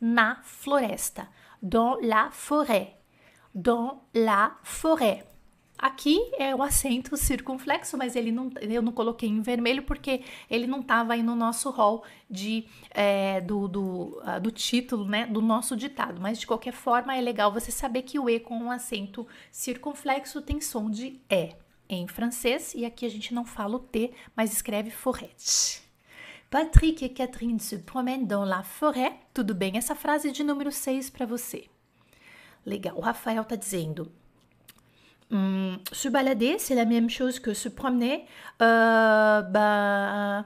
Na 0.00 0.40
floresta, 0.44 1.28
dans 1.60 1.98
la 2.00 2.30
forêt. 2.30 2.94
Dans 3.52 4.02
la 4.14 4.56
forêt. 4.62 5.24
Aqui 5.78 6.18
é 6.38 6.54
o 6.54 6.62
acento 6.62 7.16
circunflexo, 7.16 7.98
mas 7.98 8.16
ele 8.16 8.32
não, 8.32 8.50
eu 8.60 8.80
não 8.80 8.92
coloquei 8.92 9.28
em 9.28 9.42
vermelho 9.42 9.82
porque 9.82 10.22
ele 10.50 10.66
não 10.66 10.80
estava 10.80 11.12
aí 11.12 11.22
no 11.22 11.36
nosso 11.36 11.70
rol 11.70 12.02
de, 12.30 12.64
é, 12.90 13.40
do, 13.42 13.68
do, 13.68 14.22
uh, 14.22 14.40
do 14.40 14.50
título, 14.50 15.06
né, 15.06 15.26
do 15.26 15.42
nosso 15.42 15.76
ditado. 15.76 16.20
Mas 16.20 16.40
de 16.40 16.46
qualquer 16.46 16.72
forma 16.72 17.14
é 17.14 17.20
legal 17.20 17.52
você 17.52 17.70
saber 17.70 18.02
que 18.02 18.18
o 18.18 18.28
E 18.30 18.40
com 18.40 18.64
o 18.64 18.70
acento 18.70 19.26
circunflexo 19.50 20.40
tem 20.40 20.60
som 20.60 20.90
de 20.90 21.20
E 21.30 21.54
em 21.88 22.08
francês 22.08 22.74
e 22.74 22.84
aqui 22.84 23.06
a 23.06 23.10
gente 23.10 23.32
não 23.32 23.44
fala 23.44 23.76
o 23.76 23.80
T, 23.80 24.12
mas 24.34 24.52
escreve 24.52 24.90
forêt. 24.90 25.82
Patrick 26.50 27.04
e 27.04 27.08
Catherine 27.08 27.60
se 27.60 27.78
promènent 27.78 28.26
dans 28.26 28.48
la 28.48 28.62
forêt. 28.62 29.12
Tudo 29.34 29.54
bem? 29.54 29.76
Essa 29.76 29.94
frase 29.94 30.30
de 30.30 30.42
número 30.42 30.70
6 30.70 31.10
para 31.10 31.26
você. 31.26 31.66
Legal. 32.64 32.96
O 32.96 33.00
Rafael 33.00 33.44
tá 33.44 33.56
dizendo: 33.56 34.10
Hum, 35.30 35.78
se 35.92 36.08
balader, 36.08 36.58
c'est 36.58 36.74
la 36.74 36.84
même 36.84 37.10
chose 37.10 37.40
que 37.40 37.52
se 37.52 37.68
promener. 37.68 38.26
Euh, 38.62 39.42
bah, 39.42 40.44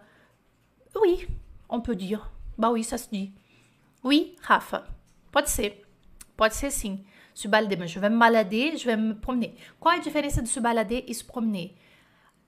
oui, 1.01 1.27
on 1.69 1.81
peut 1.81 1.97
dire. 1.97 2.31
Bah 2.57 2.71
oui, 2.71 2.83
ça 2.85 2.99
se 2.99 3.09
dit. 3.11 3.33
Oui, 4.03 4.37
Rafa. 4.43 4.85
Pode 5.31 5.47
ser. 5.47 5.83
Pode 6.37 6.53
ser 6.53 6.71
sim. 6.71 7.05
Se 7.35 7.49
balader, 7.49 7.77
mas 7.77 7.91
je 7.91 8.01
vais 8.01 8.11
me 8.11 8.19
balader, 8.19 8.77
je 8.77 8.87
vais 8.87 8.97
me 8.97 9.15
promener. 9.15 9.55
Qual 9.79 9.95
é 9.95 9.99
a 9.99 10.01
diferença 10.01 10.43
de 10.43 10.49
se 10.49 10.61
balader 10.61 11.05
e 11.07 11.15
se 11.15 11.25
promener? 11.25 11.77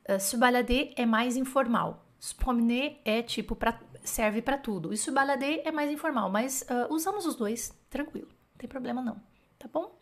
Uh, 0.09 0.19
se 0.19 0.37
balader 0.37 0.93
é 0.97 1.07
mais 1.07 1.37
informal. 1.37 2.05
Se 2.19 2.35
promener 2.35 3.01
é 3.05 3.23
tipo 3.23 3.55
pra, 3.55 3.79
serve 4.03 4.43
para 4.43 4.59
tudo. 4.59 4.93
E 4.93 4.97
se 4.97 5.11
balader 5.11 5.63
é 5.65 5.71
mais 5.71 5.91
informal, 5.91 6.31
mas 6.31 6.63
uh, 6.63 6.93
usamos 6.93 7.27
os 7.27 7.37
dois, 7.37 7.73
tranquilo. 7.91 8.29
Não 8.29 8.59
tem 8.59 8.69
problema 8.69 9.03
não, 9.03 9.17
tá 9.59 9.69
bom? 9.73 9.99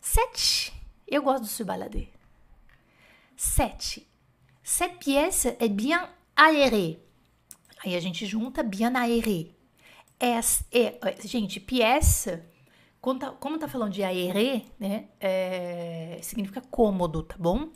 Sete. 0.00 0.75
Eu 1.08 1.22
gosto 1.22 1.42
do 1.42 1.48
se 1.48 1.64
balader. 1.64 2.08
7. 3.36 4.06
Cette 4.62 4.98
pièce 4.98 5.46
est 5.46 5.68
bien 5.68 6.08
aérée. 6.34 6.98
Aí 7.84 7.94
a 7.94 8.00
gente 8.00 8.26
junta 8.26 8.62
bien 8.62 8.94
aérée. 8.96 9.54
Es, 10.18 10.64
é, 10.72 10.98
gente, 11.24 11.60
pièce, 11.60 12.42
como 13.00 13.20
tá, 13.20 13.30
como 13.32 13.58
tá 13.58 13.68
falando 13.68 13.92
de 13.92 14.02
aéré, 14.02 14.64
né? 14.80 15.08
É, 15.20 16.18
significa 16.22 16.60
cômodo, 16.60 17.22
tá 17.22 17.36
bom? 17.38 17.68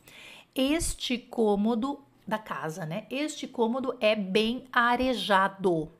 Este 0.54 1.18
cômodo 1.18 2.02
da 2.26 2.38
casa, 2.38 2.86
né? 2.86 3.06
Este 3.10 3.46
cômodo 3.46 3.96
é 4.00 4.16
bem 4.16 4.64
arejado. 4.72 5.92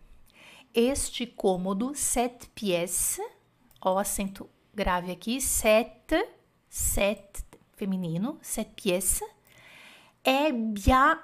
Este 0.75 1.27
cômodo, 1.27 1.93
cette 1.95 2.49
pièce, 2.49 3.21
ó, 3.81 3.99
acento 3.99 4.49
grave 4.75 5.13
aqui, 5.13 5.41
cette 5.41 6.40
cette, 6.71 7.45
feminino, 7.77 8.39
cette 8.41 8.75
pièce, 8.75 9.23
é 10.25 10.53
bien 10.53 11.19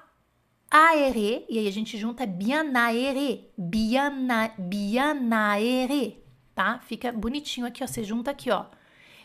aéré, 0.71 1.47
e 1.49 1.59
aí 1.59 1.69
a 1.69 1.73
gente 1.73 1.97
junta 1.97 2.27
bien 2.27 2.75
aéré, 2.75 3.51
bien, 3.57 4.29
bien 4.59 5.33
aéré, 5.33 6.23
tá? 6.55 6.81
Fica 6.81 7.13
bonitinho 7.13 7.67
aqui, 7.67 7.83
ó, 7.83 7.87
você 7.87 8.05
junta 8.05 8.33
aqui, 8.33 8.51
ó. 8.51 8.67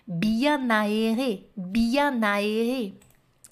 bien 0.07 0.69
aéré, 0.69 1.49
bien 1.55 2.23
aéré, 2.23 2.93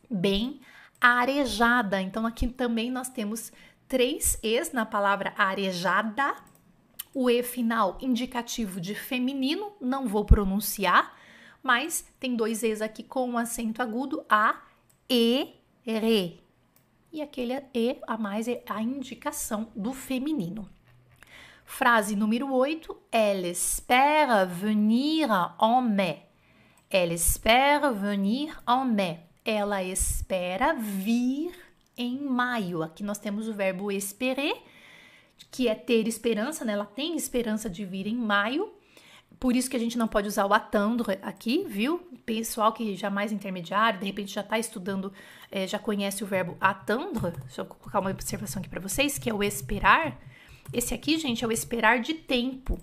bem 0.09 0.59
arejada. 0.99 2.01
Então 2.01 2.25
aqui 2.25 2.47
também 2.47 2.91
nós 2.91 3.09
temos 3.09 3.51
três 3.87 4.37
es 4.43 4.71
na 4.71 4.85
palavra 4.85 5.33
arejada. 5.37 6.35
O 7.13 7.29
e 7.29 7.41
final 7.41 7.97
indicativo 7.99 8.79
de 8.79 8.93
feminino, 8.93 9.71
não 9.81 10.07
vou 10.07 10.23
pronunciar, 10.25 11.17
mas 11.61 12.05
tem 12.19 12.35
dois 12.35 12.63
es 12.63 12.81
aqui 12.81 13.03
com 13.03 13.29
um 13.29 13.37
acento 13.37 13.81
agudo, 13.81 14.23
a, 14.29 14.61
e, 15.09 15.53
re. 15.83 16.39
E 17.11 17.21
aquele 17.21 17.53
e 17.73 17.97
a 18.07 18.17
mais 18.17 18.47
é 18.47 18.63
a 18.67 18.81
indicação 18.81 19.71
do 19.75 19.93
feminino. 19.93 20.69
Frase 21.65 22.15
número 22.15 22.51
8. 22.51 22.95
Elle 23.11 23.51
espère 23.51 24.45
venir 24.45 25.29
en 25.59 25.81
mai. 25.81 26.23
Elle 26.89 27.13
espère 27.13 27.93
venir 27.93 28.57
en 28.67 28.85
mai. 28.85 29.19
Ela 29.45 29.83
espera 29.83 30.73
vir 30.73 31.51
em 31.97 32.19
maio. 32.19 32.81
Aqui 32.81 33.03
nós 33.03 33.17
temos 33.17 33.47
o 33.47 33.53
verbo 33.53 33.91
espérer, 33.91 34.55
que 35.51 35.67
é 35.67 35.75
ter 35.75 36.07
esperança, 36.07 36.63
né? 36.63 36.73
Ela 36.73 36.85
tem 36.85 37.15
esperança 37.15 37.69
de 37.69 37.85
vir 37.85 38.07
em 38.07 38.15
maio. 38.15 38.71
Por 39.39 39.55
isso 39.55 39.69
que 39.69 39.77
a 39.77 39.79
gente 39.79 39.97
não 39.97 40.07
pode 40.07 40.27
usar 40.27 40.45
o 40.45 40.53
attendre 40.53 41.17
aqui, 41.21 41.65
viu? 41.65 41.99
Pessoal 42.25 42.73
que 42.73 42.95
já 42.95 43.09
mais 43.09 43.31
intermediário, 43.31 43.99
de 43.99 44.05
repente 44.05 44.33
já 44.33 44.41
está 44.41 44.59
estudando, 44.59 45.13
é, 45.49 45.65
já 45.65 45.79
conhece 45.79 46.23
o 46.23 46.27
verbo 46.27 46.57
attendre. 46.59 47.31
Deixa 47.45 47.61
eu 47.61 47.65
colocar 47.65 48.01
uma 48.01 48.11
observação 48.11 48.59
aqui 48.59 48.69
para 48.69 48.81
vocês, 48.81 49.17
que 49.17 49.29
é 49.29 49.33
o 49.33 49.41
esperar. 49.41 50.19
Esse 50.73 50.93
aqui, 50.93 51.17
gente, 51.17 51.43
é 51.43 51.47
o 51.47 51.51
esperar 51.51 52.01
de 52.01 52.13
tempo, 52.13 52.79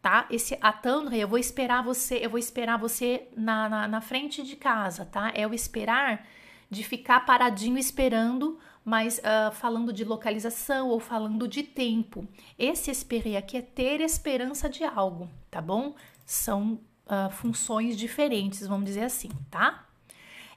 tá? 0.00 0.26
Esse 0.30 0.58
attendre, 0.62 1.20
eu 1.20 1.28
vou 1.28 1.38
esperar 1.38 1.82
você, 1.82 2.16
eu 2.16 2.30
vou 2.30 2.38
esperar 2.38 2.78
você 2.78 3.28
na, 3.36 3.68
na, 3.68 3.86
na 3.86 4.00
frente 4.00 4.42
de 4.42 4.56
casa, 4.56 5.04
tá? 5.04 5.30
É 5.34 5.46
o 5.46 5.52
esperar 5.52 6.26
de 6.70 6.82
ficar 6.82 7.26
paradinho 7.26 7.76
esperando, 7.76 8.58
mas 8.82 9.18
uh, 9.18 9.52
falando 9.52 9.92
de 9.92 10.04
localização 10.04 10.88
ou 10.88 10.98
falando 10.98 11.46
de 11.46 11.62
tempo. 11.62 12.26
Esse 12.58 12.90
esperar 12.90 13.36
aqui 13.36 13.58
é 13.58 13.62
ter 13.62 14.00
esperança 14.00 14.70
de 14.70 14.82
algo, 14.82 15.28
tá 15.52 15.60
bom? 15.60 15.94
São 16.24 16.80
uh, 17.06 17.30
funções 17.30 17.96
diferentes, 17.96 18.66
vamos 18.66 18.86
dizer 18.86 19.04
assim, 19.04 19.28
tá? 19.50 19.86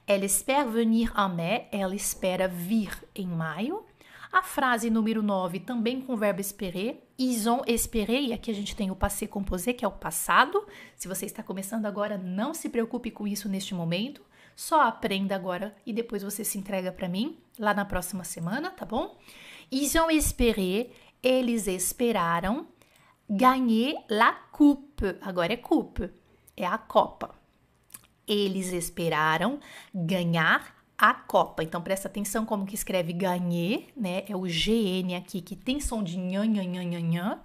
Elle 0.06 0.24
espère 0.24 0.68
venir 0.70 1.12
en 1.16 1.28
mai, 1.28 1.68
ela 1.70 1.94
espera 1.94 2.48
vir 2.48 2.90
em 3.14 3.26
maio. 3.26 3.84
A 4.32 4.42
frase 4.42 4.88
número 4.88 5.22
9 5.22 5.60
também 5.60 6.00
com 6.00 6.14
o 6.14 6.16
verbo 6.16 6.40
espérer. 6.40 7.02
Ils 7.18 7.46
ont 7.46 7.62
espéré, 7.66 8.20
e 8.20 8.32
aqui 8.32 8.50
a 8.50 8.54
gente 8.54 8.74
tem 8.74 8.90
o 8.90 8.96
passé 8.96 9.26
composé, 9.26 9.72
que 9.72 9.84
é 9.84 9.88
o 9.88 9.92
passado. 9.92 10.66
Se 10.96 11.08
você 11.08 11.26
está 11.26 11.42
começando 11.42 11.86
agora, 11.86 12.16
não 12.16 12.54
se 12.54 12.68
preocupe 12.68 13.10
com 13.10 13.26
isso 13.26 13.48
neste 13.48 13.74
momento. 13.74 14.22
Só 14.54 14.82
aprenda 14.82 15.34
agora 15.34 15.76
e 15.84 15.92
depois 15.92 16.22
você 16.22 16.42
se 16.42 16.56
entrega 16.56 16.90
para 16.90 17.08
mim 17.08 17.36
lá 17.58 17.74
na 17.74 17.84
próxima 17.84 18.24
semana, 18.24 18.70
tá 18.70 18.86
bom? 18.86 19.18
Ils 19.70 19.94
ont 19.96 20.10
espéré, 20.10 20.88
eles 21.22 21.66
esperaram 21.66 22.66
gagner 23.28 23.96
la 24.08 24.32
coupe. 24.32 25.16
Agora 25.20 25.52
é 25.52 25.56
coupe, 25.56 26.10
é 26.56 26.66
a 26.66 26.78
Copa. 26.78 27.34
Eles 28.26 28.72
esperaram 28.72 29.60
ganhar 29.94 30.74
a 30.98 31.14
Copa. 31.14 31.62
Então 31.62 31.82
presta 31.82 32.08
atenção 32.08 32.44
como 32.44 32.66
que 32.66 32.74
escreve 32.74 33.12
gagner, 33.12 33.88
né? 33.96 34.24
É 34.28 34.34
o 34.34 34.42
GN 34.42 35.14
aqui 35.16 35.40
que 35.40 35.54
tem 35.54 35.80
som 35.80 36.02
de 36.02 36.16
nhan, 36.16 36.46
nhan, 36.46 36.64
nhan, 36.64 37.00
nhan. 37.00 37.40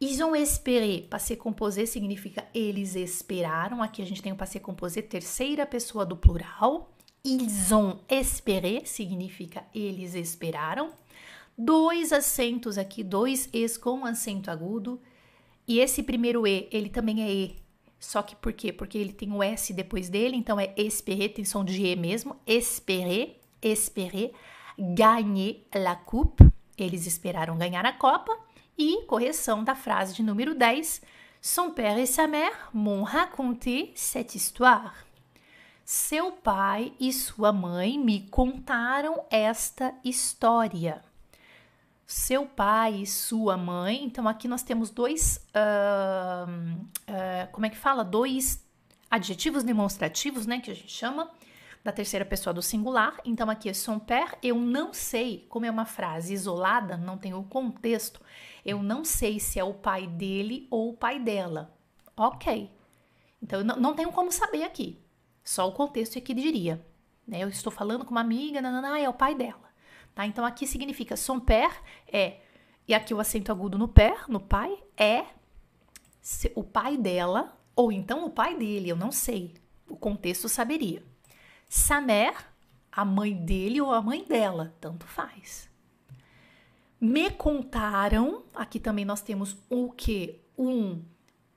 Ils 0.00 0.20
ont 0.20 0.34
espéré, 0.34 1.02
passé 1.08 1.36
composé 1.36 1.86
significa 1.86 2.44
eles 2.52 2.96
esperaram. 2.96 3.80
Aqui 3.80 4.02
a 4.02 4.04
gente 4.04 4.20
tem 4.20 4.32
o 4.32 4.36
passé 4.36 4.58
composé 4.58 5.00
terceira 5.00 5.64
pessoa 5.64 6.04
do 6.04 6.16
plural. 6.16 6.92
Ils 7.24 7.70
ont 7.70 8.00
espéré 8.08 8.82
significa 8.84 9.64
eles 9.72 10.16
esperaram. 10.16 10.90
Dois 11.56 12.12
acentos 12.12 12.78
aqui, 12.78 13.04
dois 13.04 13.48
es 13.52 13.76
com 13.76 14.04
acento 14.06 14.50
agudo. 14.50 15.00
E 15.66 15.78
esse 15.78 16.02
primeiro 16.02 16.46
e, 16.46 16.68
ele 16.72 16.88
também 16.88 17.22
é 17.22 17.30
e, 17.30 17.56
só 18.02 18.20
que 18.20 18.34
por 18.34 18.52
quê? 18.52 18.72
Porque 18.72 18.98
ele 18.98 19.12
tem 19.12 19.32
o 19.32 19.42
S 19.42 19.72
depois 19.72 20.08
dele, 20.08 20.36
então 20.36 20.58
é 20.58 20.74
espérer, 20.76 21.32
tem 21.32 21.44
som 21.44 21.64
de 21.64 21.80
E 21.86 21.94
mesmo. 21.94 22.36
Espérer, 22.44 23.38
espérer, 23.62 24.32
gagner 24.76 25.64
la 25.72 25.94
coupe. 25.94 26.44
Eles 26.76 27.06
esperaram 27.06 27.56
ganhar 27.56 27.86
a 27.86 27.92
Copa. 27.92 28.36
E 28.76 29.02
correção 29.02 29.62
da 29.62 29.74
frase 29.74 30.14
de 30.14 30.22
número 30.22 30.54
10. 30.54 31.02
Son 31.40 31.70
père 31.70 31.98
et 31.98 32.06
sa 32.06 32.26
mère 32.26 32.70
m'ont 32.72 33.04
raconté 33.04 33.92
cette 33.94 34.36
histoire. 34.36 35.06
Seu 35.84 36.32
pai 36.32 36.92
e 36.98 37.12
sua 37.12 37.52
mãe 37.52 37.98
me 37.98 38.26
contaram 38.30 39.24
esta 39.30 39.94
história 40.04 41.02
seu 42.12 42.44
pai 42.44 42.96
e 42.96 43.06
sua 43.06 43.56
mãe. 43.56 44.04
Então 44.04 44.28
aqui 44.28 44.46
nós 44.46 44.62
temos 44.62 44.90
dois, 44.90 45.44
uh, 45.56 46.50
uh, 47.08 47.52
como 47.52 47.64
é 47.64 47.70
que 47.70 47.76
fala? 47.76 48.04
Dois 48.04 48.62
adjetivos 49.10 49.64
demonstrativos, 49.64 50.46
né, 50.46 50.60
que 50.60 50.70
a 50.70 50.74
gente 50.74 50.92
chama 50.92 51.30
da 51.82 51.90
terceira 51.90 52.24
pessoa 52.24 52.52
do 52.52 52.60
singular. 52.60 53.16
Então 53.24 53.48
aqui 53.48 53.70
é 53.70 53.72
son 53.72 53.98
père, 53.98 54.36
eu 54.42 54.56
não 54.56 54.92
sei, 54.92 55.46
como 55.48 55.64
é 55.64 55.70
uma 55.70 55.86
frase 55.86 56.34
isolada, 56.34 56.98
não 56.98 57.16
tem 57.16 57.32
o 57.32 57.42
contexto, 57.44 58.20
eu 58.62 58.82
não 58.82 59.06
sei 59.06 59.40
se 59.40 59.58
é 59.58 59.64
o 59.64 59.72
pai 59.72 60.06
dele 60.06 60.68
ou 60.70 60.90
o 60.90 60.96
pai 60.96 61.18
dela. 61.18 61.74
Ok. 62.14 62.70
Então 63.42 63.64
não, 63.64 63.76
não 63.76 63.94
tenho 63.94 64.12
como 64.12 64.30
saber 64.30 64.64
aqui. 64.64 65.00
Só 65.42 65.66
o 65.66 65.72
contexto 65.72 66.18
é 66.18 66.20
que 66.20 66.34
diria. 66.34 66.84
Né? 67.26 67.42
Eu 67.42 67.48
estou 67.48 67.72
falando 67.72 68.04
com 68.04 68.10
uma 68.10 68.20
amiga, 68.20 68.60
não, 68.60 68.94
é 68.94 69.08
o 69.08 69.14
pai 69.14 69.34
dela. 69.34 69.71
Tá? 70.14 70.26
Então 70.26 70.44
aqui 70.44 70.66
significa 70.66 71.16
son 71.16 71.40
père 71.40 71.74
é, 72.06 72.40
e 72.86 72.94
aqui 72.94 73.14
o 73.14 73.20
acento 73.20 73.50
agudo 73.50 73.78
no 73.78 73.88
père, 73.88 74.24
no 74.28 74.40
pai, 74.40 74.76
é 74.96 75.24
o 76.54 76.62
pai 76.62 76.96
dela, 76.96 77.58
ou 77.74 77.90
então 77.90 78.24
o 78.24 78.30
pai 78.30 78.56
dele, 78.56 78.88
eu 78.88 78.96
não 78.96 79.10
sei. 79.10 79.54
O 79.88 79.96
contexto 79.96 80.48
saberia. 80.48 81.02
Sa 81.68 82.00
mère, 82.00 82.36
a 82.90 83.04
mãe 83.04 83.34
dele 83.34 83.80
ou 83.80 83.92
a 83.92 84.02
mãe 84.02 84.24
dela, 84.24 84.74
tanto 84.80 85.06
faz. 85.06 85.70
Me 87.00 87.30
contaram, 87.30 88.44
aqui 88.54 88.78
também 88.78 89.04
nós 89.04 89.22
temos 89.22 89.56
o 89.68 89.90
que? 89.90 90.40
Um 90.56 91.02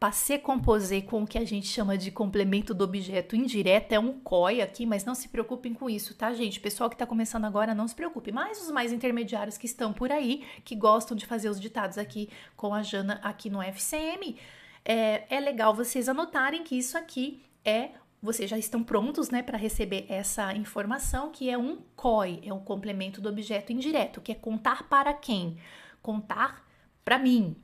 Passé 0.06 0.38
composé 0.38 1.02
com 1.02 1.24
o 1.24 1.26
que 1.26 1.36
a 1.36 1.44
gente 1.44 1.66
chama 1.66 1.98
de 1.98 2.12
complemento 2.12 2.76
do 2.76 2.84
objeto 2.84 3.36
indireto 3.36 3.92
é 3.92 4.00
um 4.00 4.14
COI 4.20 4.62
aqui, 4.62 4.86
mas 4.86 5.04
não 5.04 5.16
se 5.16 5.28
preocupem 5.30 5.74
com 5.74 5.90
isso, 5.90 6.14
tá, 6.14 6.32
gente? 6.32 6.60
Pessoal 6.60 6.92
que 6.92 6.94
está 6.94 7.08
começando 7.08 7.46
agora, 7.46 7.74
não 7.74 7.88
se 7.88 7.96
preocupe. 7.96 8.32
Mas 8.32 8.62
os 8.62 8.70
mais 8.70 8.94
intermediários 8.94 9.58
que 9.58 9.66
estão 9.66 9.92
por 9.92 10.12
aí, 10.12 10.46
que 10.64 10.76
gostam 10.76 11.18
de 11.18 11.26
fazer 11.26 11.50
os 11.50 11.60
ditados 11.60 11.98
aqui 11.98 12.30
com 12.56 12.72
a 12.72 12.84
Jana 12.84 13.20
aqui 13.24 13.50
no 13.50 13.64
FCM, 13.64 14.38
é, 14.86 15.24
é 15.28 15.40
legal 15.40 15.74
vocês 15.74 16.08
anotarem 16.08 16.64
que 16.64 16.78
isso 16.78 16.96
aqui 16.96 17.42
é 17.66 17.90
vocês 18.22 18.48
já 18.48 18.60
estão 18.60 18.84
prontos, 18.84 19.32
né, 19.32 19.42
para 19.42 19.58
receber 19.58 20.06
essa 20.08 20.54
informação 20.54 21.32
que 21.32 21.50
é 21.50 21.58
um 21.58 21.78
COI, 21.96 22.42
é 22.46 22.54
um 22.54 22.60
complemento 22.60 23.20
do 23.20 23.28
objeto 23.28 23.72
indireto, 23.72 24.22
que 24.22 24.32
é 24.32 24.36
contar 24.36 24.88
para 24.88 25.16
quem? 25.16 25.58
Contar 26.00 26.64
para 27.04 27.18
mim, 27.18 27.56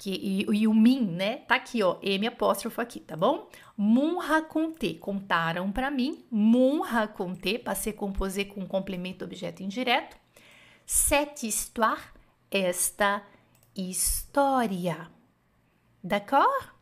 que, 0.00 0.10
e, 0.10 0.46
e, 0.50 0.66
o 0.66 0.72
min, 0.72 1.02
né? 1.02 1.36
Tá 1.46 1.56
aqui, 1.56 1.82
ó, 1.82 1.98
M 2.02 2.26
apóstrofo 2.26 2.80
aqui, 2.80 3.00
tá 3.00 3.14
bom? 3.14 3.50
Mon 3.76 4.18
raconté, 4.18 4.94
contaram 4.94 5.70
para 5.70 5.90
mim. 5.90 6.24
Mon 6.30 6.80
raconté, 6.80 7.58
passei 7.58 7.92
composé 7.92 8.46
com 8.46 8.66
complemento 8.66 9.26
objeto 9.26 9.62
indireto. 9.62 10.16
Cette 10.86 11.46
histoire, 11.46 12.00
esta 12.50 13.22
história. 13.76 15.10
D'accord? 16.02 16.79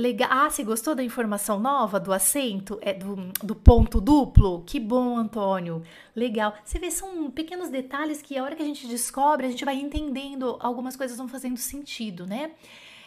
Legal. 0.00 0.28
Ah, 0.32 0.48
você 0.48 0.64
gostou 0.64 0.94
da 0.94 1.04
informação 1.04 1.60
nova 1.60 2.00
do 2.00 2.10
acento, 2.10 2.78
é 2.80 2.94
do, 2.94 3.16
do 3.42 3.54
ponto 3.54 4.00
duplo? 4.00 4.64
Que 4.64 4.80
bom, 4.80 5.18
Antônio. 5.18 5.82
Legal. 6.16 6.54
Você 6.64 6.78
vê, 6.78 6.90
são 6.90 7.30
pequenos 7.30 7.68
detalhes 7.68 8.22
que 8.22 8.38
a 8.38 8.42
hora 8.42 8.56
que 8.56 8.62
a 8.62 8.64
gente 8.64 8.86
descobre, 8.86 9.46
a 9.46 9.50
gente 9.50 9.62
vai 9.64 9.74
entendendo, 9.76 10.56
algumas 10.60 10.96
coisas 10.96 11.18
vão 11.18 11.28
fazendo 11.28 11.58
sentido, 11.58 12.26
né? 12.26 12.52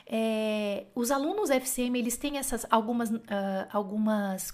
É, 0.05 0.85
os 0.93 1.09
alunos 1.09 1.49
FCM, 1.49 1.97
eles 1.97 2.15
têm 2.15 2.37
essas 2.37 2.63
algumas, 2.69 3.09
uh, 3.09 3.21
algumas, 3.71 4.53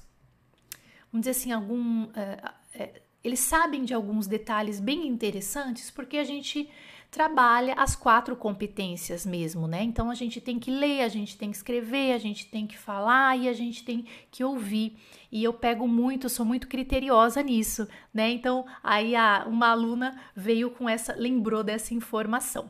vamos 1.11 1.25
dizer 1.25 1.31
assim, 1.31 1.51
algum, 1.51 2.03
uh, 2.03 2.07
uh, 2.07 2.99
eles 3.21 3.39
sabem 3.39 3.83
de 3.83 3.93
alguns 3.93 4.27
detalhes 4.27 4.79
bem 4.79 5.07
interessantes 5.07 5.91
porque 5.91 6.17
a 6.17 6.23
gente 6.23 6.69
trabalha 7.11 7.73
as 7.73 7.95
quatro 7.95 8.35
competências 8.35 9.25
mesmo, 9.25 9.67
né? 9.67 9.81
Então 9.83 10.11
a 10.11 10.15
gente 10.15 10.39
tem 10.39 10.59
que 10.59 10.69
ler, 10.69 11.01
a 11.01 11.07
gente 11.07 11.37
tem 11.37 11.49
que 11.49 11.57
escrever, 11.57 12.13
a 12.13 12.17
gente 12.17 12.45
tem 12.45 12.67
que 12.67 12.77
falar 12.77 13.35
e 13.37 13.49
a 13.49 13.53
gente 13.53 13.83
tem 13.83 14.05
que 14.29 14.43
ouvir. 14.43 14.97
E 15.31 15.43
eu 15.43 15.53
pego 15.53 15.87
muito, 15.87 16.29
sou 16.29 16.45
muito 16.45 16.67
criteriosa 16.67 17.41
nisso, 17.41 17.87
né? 18.13 18.29
Então 18.29 18.65
aí 18.83 19.15
a, 19.15 19.45
uma 19.47 19.69
aluna 19.69 20.19
veio 20.35 20.69
com 20.69 20.87
essa, 20.87 21.15
lembrou 21.15 21.63
dessa 21.63 21.93
informação. 21.93 22.69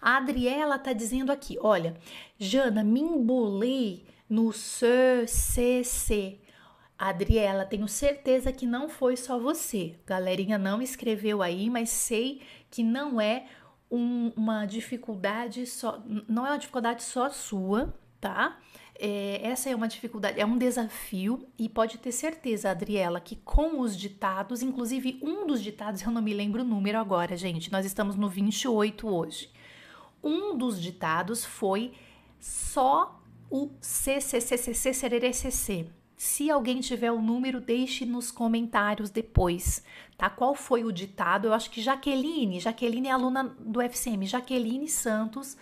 A 0.00 0.16
Adriela 0.16 0.78
tá 0.78 0.92
dizendo 0.92 1.30
aqui, 1.30 1.56
olha, 1.60 1.96
Jana, 2.36 2.82
me 2.82 3.00
embolei 3.00 4.04
no 4.28 4.52
CCC. 4.52 6.40
Adriela, 6.98 7.64
tenho 7.64 7.86
certeza 7.88 8.52
que 8.52 8.66
não 8.66 8.88
foi 8.88 9.16
só 9.16 9.38
você. 9.38 9.94
Galerinha 10.06 10.58
não 10.58 10.82
escreveu 10.82 11.42
aí, 11.42 11.70
mas 11.70 11.90
sei 11.90 12.42
que 12.72 12.82
não 12.82 13.20
é 13.20 13.44
um, 13.90 14.32
uma 14.34 14.64
dificuldade 14.64 15.66
só, 15.66 16.02
não 16.26 16.46
é 16.46 16.50
uma 16.50 16.58
dificuldade 16.58 17.02
só 17.02 17.28
sua, 17.28 17.94
tá? 18.18 18.58
É, 18.98 19.46
essa 19.46 19.68
é 19.68 19.76
uma 19.76 19.86
dificuldade, 19.86 20.40
é 20.40 20.46
um 20.46 20.56
desafio 20.56 21.46
e 21.58 21.68
pode 21.68 21.98
ter 21.98 22.12
certeza, 22.12 22.70
Adriela, 22.70 23.20
que 23.20 23.36
com 23.36 23.80
os 23.80 23.94
ditados, 23.96 24.62
inclusive 24.62 25.20
um 25.22 25.46
dos 25.46 25.62
ditados, 25.62 26.00
eu 26.00 26.10
não 26.10 26.22
me 26.22 26.32
lembro 26.32 26.62
o 26.62 26.64
número 26.64 26.98
agora, 26.98 27.36
gente, 27.36 27.70
nós 27.70 27.84
estamos 27.84 28.16
no 28.16 28.28
28 28.28 29.06
hoje. 29.06 29.50
Um 30.22 30.56
dos 30.56 30.80
ditados 30.80 31.44
foi 31.44 31.92
só 32.40 33.20
o 33.50 33.70
CCCCC 33.80 34.94
Se 36.24 36.48
alguém 36.48 36.78
tiver 36.78 37.10
o 37.10 37.20
número, 37.20 37.60
deixe 37.60 38.06
nos 38.06 38.30
comentários 38.30 39.10
depois, 39.10 39.84
tá? 40.16 40.30
Qual 40.30 40.54
foi 40.54 40.84
o 40.84 40.92
ditado? 40.92 41.48
Eu 41.48 41.52
acho 41.52 41.68
que 41.68 41.82
Jaqueline, 41.82 42.60
Jaqueline 42.60 43.08
é 43.08 43.10
aluna 43.10 43.42
do 43.58 43.80
FCM, 43.80 44.24
Jaqueline 44.24 44.88
Santos 44.88 45.56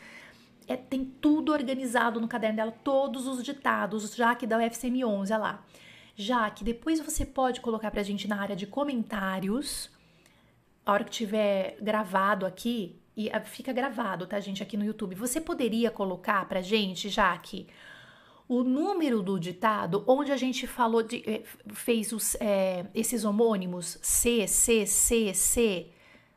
é, 0.68 0.76
tem 0.76 1.02
tudo 1.02 1.50
organizado 1.50 2.20
no 2.20 2.28
caderno 2.28 2.56
dela, 2.56 2.72
todos 2.84 3.26
os 3.26 3.42
ditados, 3.42 4.14
já 4.14 4.34
que 4.34 4.46
da 4.46 4.58
UFCM 4.58 5.02
11, 5.02 5.32
olha 5.32 5.42
lá. 5.42 5.64
Já 6.14 6.50
que 6.50 6.62
depois 6.62 7.00
você 7.00 7.24
pode 7.24 7.62
colocar 7.62 7.90
pra 7.90 8.02
gente 8.02 8.28
na 8.28 8.38
área 8.38 8.54
de 8.54 8.66
comentários, 8.66 9.90
a 10.84 10.92
hora 10.92 11.04
que 11.04 11.10
tiver 11.10 11.78
gravado 11.80 12.44
aqui, 12.44 13.00
e 13.16 13.30
ah, 13.30 13.40
fica 13.40 13.72
gravado, 13.72 14.26
tá, 14.26 14.38
gente, 14.38 14.62
aqui 14.62 14.76
no 14.76 14.84
YouTube. 14.84 15.14
Você 15.14 15.40
poderia 15.40 15.90
colocar 15.90 16.46
pra 16.46 16.60
gente, 16.60 17.08
já 17.08 17.34
que 17.38 17.66
o 18.50 18.64
número 18.64 19.22
do 19.22 19.38
ditado, 19.38 20.02
onde 20.08 20.32
a 20.32 20.36
gente 20.36 20.66
falou 20.66 21.04
de, 21.04 21.22
eh, 21.24 21.44
fez 21.72 22.10
os, 22.10 22.34
é, 22.40 22.84
esses 22.92 23.24
homônimos 23.24 23.96
C, 24.02 24.44
C, 24.48 24.84
C, 24.86 25.32
C, 25.32 25.86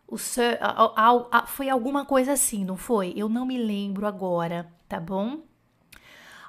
o 0.07 0.15
a, 0.61 0.91
a, 0.95 1.39
a, 1.39 1.47
foi 1.47 1.71
alguma 1.71 2.05
coisa 2.05 2.33
assim, 2.33 2.63
não 2.63 2.77
foi? 2.77 3.13
Eu 3.17 3.27
não 3.27 3.47
me 3.47 3.57
lembro 3.57 4.05
agora, 4.05 4.71
tá 4.87 4.99
bom? 4.99 5.39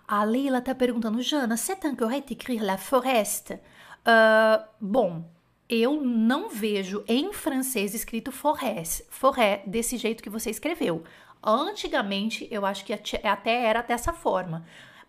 A 0.06 0.22
Leila 0.22 0.60
tá 0.60 0.74
perguntando, 0.74 1.22
Jana, 1.22 1.56
c'est 1.56 1.82
incorrect 1.86 2.30
écrire 2.30 2.62
la 2.62 2.76
forest? 2.76 3.52
Uh, 3.54 4.62
bom, 4.78 5.24
eu 5.66 5.98
não 5.98 6.50
vejo 6.50 7.02
em 7.08 7.32
francês 7.32 7.94
escrito 7.94 8.30
forest, 8.30 9.06
forêt 9.08 9.62
desse 9.66 9.96
jeito 9.96 10.22
que 10.22 10.28
você 10.28 10.50
escreveu. 10.50 11.04
Antigamente, 11.42 12.46
eu 12.50 12.66
acho 12.66 12.84
que 12.84 12.92
até 12.92 13.64
era 13.64 13.80
dessa 13.80 14.12
forma. 14.12 14.62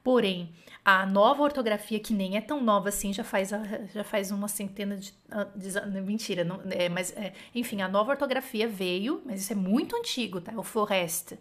Porém, 0.06 0.53
a 0.86 1.03
nova 1.03 1.41
ortografia, 1.41 1.99
que 1.99 2.14
nem 2.14 2.38
é 2.38 2.41
tão 2.41 2.62
nova 2.62 2.89
assim, 2.89 3.12
já 3.12 3.24
faz, 3.24 3.49
já 3.91 4.03
faz 4.03 4.30
uma 4.30 4.47
centena 4.47 4.95
de. 4.95 5.12
Ah, 5.32 5.45
de 5.56 6.01
mentira, 6.01 6.43
não, 6.43 6.62
é, 6.70 6.88
mas 6.88 7.12
é, 7.18 7.34
enfim, 7.56 7.82
a 7.82 7.88
nova 7.88 8.12
ortografia 8.12 8.68
veio, 8.68 9.24
mas 9.26 9.41
isso 9.41 9.53
é 9.53 9.56
muito 9.56 9.95
antigo, 9.95 10.39
tá? 10.39 10.53
O 10.56 10.62
Forest. 10.62 11.39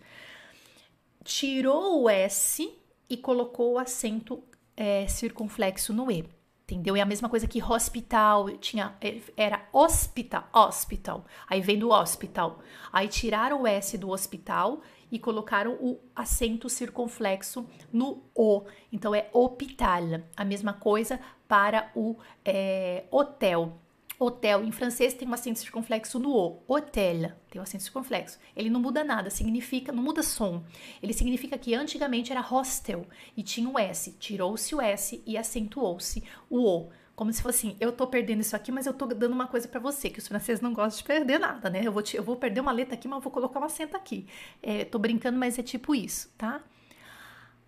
Tirou 1.23 2.05
o 2.05 2.09
S 2.09 2.73
e 3.07 3.19
colocou 3.19 3.75
o 3.75 3.79
acento 3.79 4.43
é, 4.75 5.07
circunflexo 5.09 5.93
no 5.93 6.11
E. 6.11 6.25
Entendeu? 6.63 6.97
É 6.97 7.03
a 7.03 7.07
mesma 7.07 7.29
coisa 7.29 7.47
que 7.47 7.63
hospital, 7.63 8.49
tinha, 8.57 8.97
é, 8.99 9.21
era 9.37 9.69
hospital, 9.75 10.49
hospital. 10.55 11.27
Aí 11.47 11.61
vem 11.61 11.79
do 11.79 11.91
hospital. 11.91 12.61
Aí 12.91 13.09
tiraram 13.09 13.61
o 13.61 13.67
S 13.67 13.99
do 13.99 14.09
hospital 14.09 14.81
e 15.15 15.19
colocaram 15.21 15.75
o 15.75 16.01
acento 16.15 16.69
circunflexo 16.69 17.65
no 17.93 18.25
O. 18.35 18.65
Então 18.93 19.15
é 19.15 19.31
hospital. 19.33 20.25
A 20.37 20.45
mesma 20.45 20.73
coisa 20.73 21.21
para 21.47 21.93
o 21.95 22.17
é, 22.45 23.05
hotel. 23.13 23.79
Hotel 24.19 24.65
em 24.65 24.73
francês 24.73 25.15
tem 25.15 25.29
um 25.29 25.33
acento 25.33 25.61
circunflexo 25.61 26.19
no 26.19 26.31
O. 26.31 26.63
Hotel 26.67 27.31
tem 27.49 27.61
um 27.61 27.63
acento 27.63 27.85
circunflexo. 27.85 28.41
Ele 28.57 28.69
não 28.69 28.81
muda 28.81 29.05
nada, 29.05 29.31
significa, 29.31 29.93
não 29.93 30.03
muda 30.03 30.21
som. 30.21 30.65
Ele 31.01 31.13
significa 31.13 31.57
que 31.57 31.77
antigamente 31.77 32.33
era 32.33 32.41
hostel 32.41 33.07
e 33.37 33.43
tinha 33.45 33.71
o 33.71 33.79
S. 33.79 34.17
Tirou-se 34.19 34.75
o 34.75 34.81
S 34.81 35.23
e 35.25 35.39
acentuou-se 35.39 36.25
o 36.51 36.59
O 36.59 36.91
como 37.15 37.33
se 37.33 37.43
fosse 37.43 37.69
assim, 37.69 37.77
eu 37.79 37.93
tô 37.93 38.07
perdendo 38.07 38.41
isso 38.41 38.57
aqui, 38.57 38.73
mas 38.73 38.87
eu 38.87 38.93
tô 38.93 39.07
dando 39.07 39.33
uma 39.33 39.47
coisa 39.47 39.69
para 39.69 39.79
você, 39.81 40.11
que 40.11 40.19
os 40.19 40.27
franceses 40.27 40.61
não 40.61 40.73
gostam 40.73 40.99
de 40.99 41.05
perder 41.05 41.39
nada, 41.39 41.71
né? 41.71 41.83
Eu 41.85 41.93
vou, 41.93 42.03
te, 42.03 42.17
eu 42.17 42.23
vou 42.23 42.37
perder 42.37 42.61
uma 42.61 42.73
letra 42.73 42.95
aqui, 42.95 43.07
mas 43.07 43.17
eu 43.17 43.23
vou 43.23 43.33
colocar 43.33 43.59
uma 43.61 43.67
acento 43.67 43.97
aqui. 43.97 44.27
É, 44.63 44.85
tô 44.85 44.99
brincando, 44.99 45.39
mas 45.39 45.59
é 45.59 45.63
tipo 45.63 45.95
isso, 45.95 46.33
tá? 46.37 46.61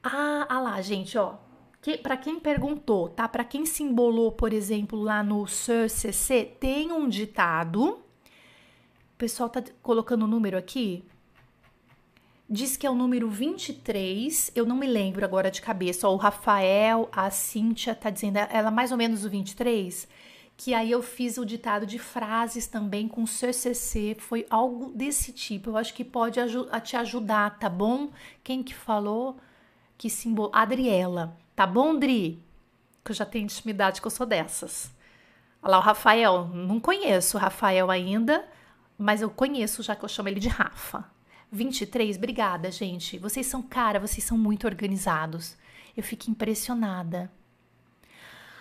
Ah, 0.03 0.47
ah 0.49 0.61
lá, 0.61 0.81
gente, 0.81 1.17
ó. 1.17 1.37
Que, 1.81 1.97
para 1.97 2.17
quem 2.17 2.41
perguntou, 2.41 3.09
tá? 3.09 3.29
Para 3.29 3.45
quem 3.45 3.65
se 3.65 3.85
embolou, 3.85 4.33
por 4.33 4.53
exemplo, 4.53 5.01
lá 5.01 5.23
no 5.23 5.47
CC, 5.47 6.45
tem 6.59 6.91
um 6.91 7.09
ditado. 7.09 7.85
O 7.85 9.17
pessoal 9.17 9.49
tá 9.49 9.63
colocando 9.81 10.25
o 10.25 10.29
número 10.29 10.59
aqui 10.59 11.05
diz 12.49 12.77
que 12.77 12.87
é 12.87 12.91
o 12.91 12.95
número 12.95 13.29
23, 13.29 14.53
eu 14.55 14.65
não 14.65 14.77
me 14.77 14.87
lembro 14.87 15.25
agora 15.25 15.51
de 15.51 15.61
cabeça, 15.61 16.09
ó, 16.09 16.15
o 16.15 16.17
Rafael, 16.17 17.09
a 17.11 17.29
Cíntia 17.31 17.95
tá 17.95 18.09
dizendo, 18.09 18.37
ela 18.37 18.71
mais 18.71 18.93
ou 18.93 18.99
menos 18.99 19.25
o 19.25 19.31
23, 19.31 20.07
que 20.57 20.73
aí 20.73 20.91
eu 20.91 21.03
fiz 21.03 21.39
o 21.39 21.45
ditado 21.45 21.85
de 21.85 21.99
frases 21.99 22.67
também 22.67 23.09
com 23.09 23.27
CCC, 23.27 24.17
foi 24.19 24.47
algo 24.49 24.93
desse 24.95 25.33
tipo, 25.33 25.71
eu 25.71 25.77
acho 25.77 25.93
que 25.93 26.05
pode 26.05 26.39
te 26.85 26.97
ajudar, 26.97 27.59
tá 27.59 27.69
bom? 27.69 28.11
Quem 28.45 28.63
que 28.63 28.75
falou? 28.75 29.37
Que 29.99 30.09
símbolo? 30.09 30.51
Adriela, 30.55 31.37
tá 31.55 31.67
bom, 31.67 31.99
Dri? 31.99 32.43
Que 33.05 33.11
eu 33.11 33.17
já 33.17 33.27
tenho 33.27 33.45
intimidade 33.45 34.01
que 34.01 34.07
eu 34.07 34.11
sou 34.11 34.27
dessas. 34.27 34.95
Olha 35.63 35.73
lá 35.73 35.79
o 35.79 35.83
Rafael, 35.83 36.47
não 36.47 36.79
conheço 36.79 37.37
o 37.37 37.41
Rafael 37.41 37.91
ainda, 37.91 38.47
mas 38.97 39.21
eu 39.21 39.29
conheço 39.29 39.83
já 39.83 39.97
que 39.97 40.05
eu 40.05 40.09
chamo 40.09 40.29
ele 40.29 40.39
de 40.39 40.49
Rafa. 40.49 41.16
23, 41.51 42.17
obrigada, 42.17 42.71
gente. 42.71 43.19
Vocês 43.19 43.47
são 43.47 43.63
cara, 43.63 44.01
vocês 44.01 44.25
são 44.25 44.37
muito 44.37 44.67
organizados. 44.67 45.57
Eu 45.97 46.03
fico 46.03 46.31
impressionada. 46.31 47.31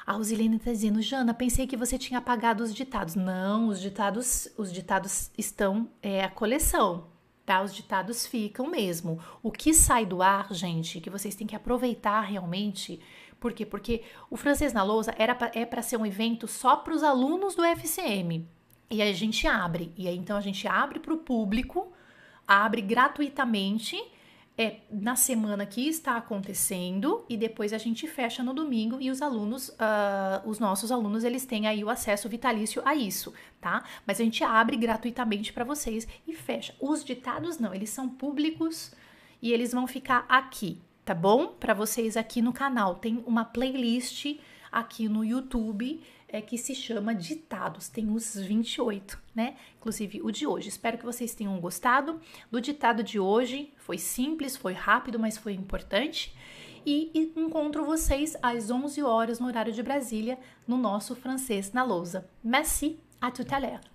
A 0.05 0.13
Rosilene 0.13 0.57
está 0.57 0.71
dizendo, 0.71 1.01
Jana, 1.01 1.33
pensei 1.33 1.65
que 1.65 1.75
você 1.75 1.97
tinha 1.97 2.19
apagado 2.19 2.63
os 2.63 2.73
ditados. 2.73 3.15
Não, 3.15 3.69
os 3.69 3.81
ditados, 3.81 4.47
os 4.55 4.71
ditados 4.71 5.31
estão 5.36 5.89
é 6.01 6.23
a 6.23 6.29
coleção, 6.29 7.07
tá? 7.43 7.63
Os 7.63 7.73
ditados 7.73 8.27
ficam 8.27 8.69
mesmo. 8.69 9.19
O 9.41 9.51
que 9.51 9.73
sai 9.73 10.05
do 10.05 10.21
ar, 10.21 10.53
gente, 10.53 11.01
que 11.01 11.09
vocês 11.09 11.33
têm 11.33 11.47
que 11.47 11.55
aproveitar 11.55 12.21
realmente. 12.21 12.99
Por 13.39 13.51
quê? 13.51 13.65
Porque 13.65 14.03
o 14.29 14.38
francês 14.38 14.73
na 14.73 14.83
lousa 14.83 15.13
era 15.17 15.33
pra, 15.33 15.51
é 15.55 15.65
para 15.65 15.81
ser 15.81 15.97
um 15.97 16.05
evento 16.05 16.47
só 16.47 16.75
para 16.75 16.93
os 16.93 17.01
alunos 17.01 17.55
do 17.55 17.63
FCM. 17.63 18.47
E 18.91 19.01
aí 19.01 19.09
a 19.09 19.13
gente 19.13 19.47
abre. 19.47 19.91
E 19.97 20.07
aí 20.07 20.15
então 20.15 20.38
a 20.38 20.41
gente 20.41 20.67
abre 20.67 20.99
para 20.99 21.15
o 21.15 21.17
público 21.17 21.91
abre 22.47 22.81
gratuitamente 22.81 23.97
é, 24.57 24.77
na 24.89 25.15
semana 25.15 25.65
que 25.65 25.87
está 25.87 26.15
acontecendo 26.15 27.25
e 27.27 27.35
depois 27.35 27.73
a 27.73 27.77
gente 27.77 28.07
fecha 28.07 28.41
no 28.41 28.53
domingo 28.53 28.97
e 29.01 29.11
os 29.11 29.21
alunos, 29.21 29.69
uh, 29.69 30.47
os 30.47 30.59
nossos 30.59 30.91
alunos, 30.91 31.23
eles 31.23 31.45
têm 31.45 31.67
aí 31.67 31.83
o 31.83 31.89
acesso 31.89 32.29
vitalício 32.29 32.81
a 32.85 32.95
isso, 32.95 33.33
tá? 33.59 33.83
Mas 34.07 34.19
a 34.19 34.23
gente 34.23 34.43
abre 34.43 34.77
gratuitamente 34.77 35.51
para 35.51 35.65
vocês 35.65 36.07
e 36.25 36.33
fecha. 36.33 36.73
Os 36.79 37.03
ditados 37.03 37.59
não, 37.59 37.73
eles 37.73 37.89
são 37.89 38.07
públicos 38.07 38.93
e 39.41 39.51
eles 39.51 39.73
vão 39.73 39.85
ficar 39.87 40.25
aqui, 40.29 40.81
tá 41.03 41.13
bom? 41.13 41.47
Para 41.47 41.73
vocês 41.73 42.15
aqui 42.15 42.41
no 42.41 42.53
canal 42.53 42.95
tem 42.95 43.21
uma 43.27 43.43
playlist 43.43 44.37
aqui 44.71 45.09
no 45.09 45.23
YouTube 45.23 46.01
é, 46.28 46.41
que 46.41 46.57
se 46.57 46.76
chama 46.76 47.13
Ditados. 47.13 47.89
Tem 47.89 48.09
os 48.09 48.36
28, 48.36 49.19
né? 49.34 49.55
Inclusive 49.78 50.21
o 50.21 50.32
de 50.32 50.45
hoje. 50.45 50.69
Espero 50.69 50.97
que 50.97 51.05
vocês 51.05 51.34
tenham 51.34 51.59
gostado 51.59 52.19
do 52.51 52.59
ditado 52.59 53.03
de 53.03 53.19
hoje. 53.19 53.73
Foi 53.78 53.97
simples, 53.97 54.57
foi 54.57 54.73
rápido, 54.73 55.19
mas 55.19 55.38
foi 55.38 55.53
importante. 55.53 56.36
E 56.86 57.32
encontro 57.36 57.84
vocês 57.84 58.38
às 58.43 58.69
11 58.69 59.01
horas 59.01 59.39
no 59.39 59.47
horário 59.47 59.73
de 59.73 59.82
Brasília 59.82 60.38
no 60.67 60.78
nosso 60.78 61.15
francês 61.15 61.71
na 61.71 61.84
lousa. 61.84 62.30
Merci, 62.43 62.99
à 63.19 63.32
tout 63.32 63.47
à 63.49 63.59
l'heure. 63.59 63.94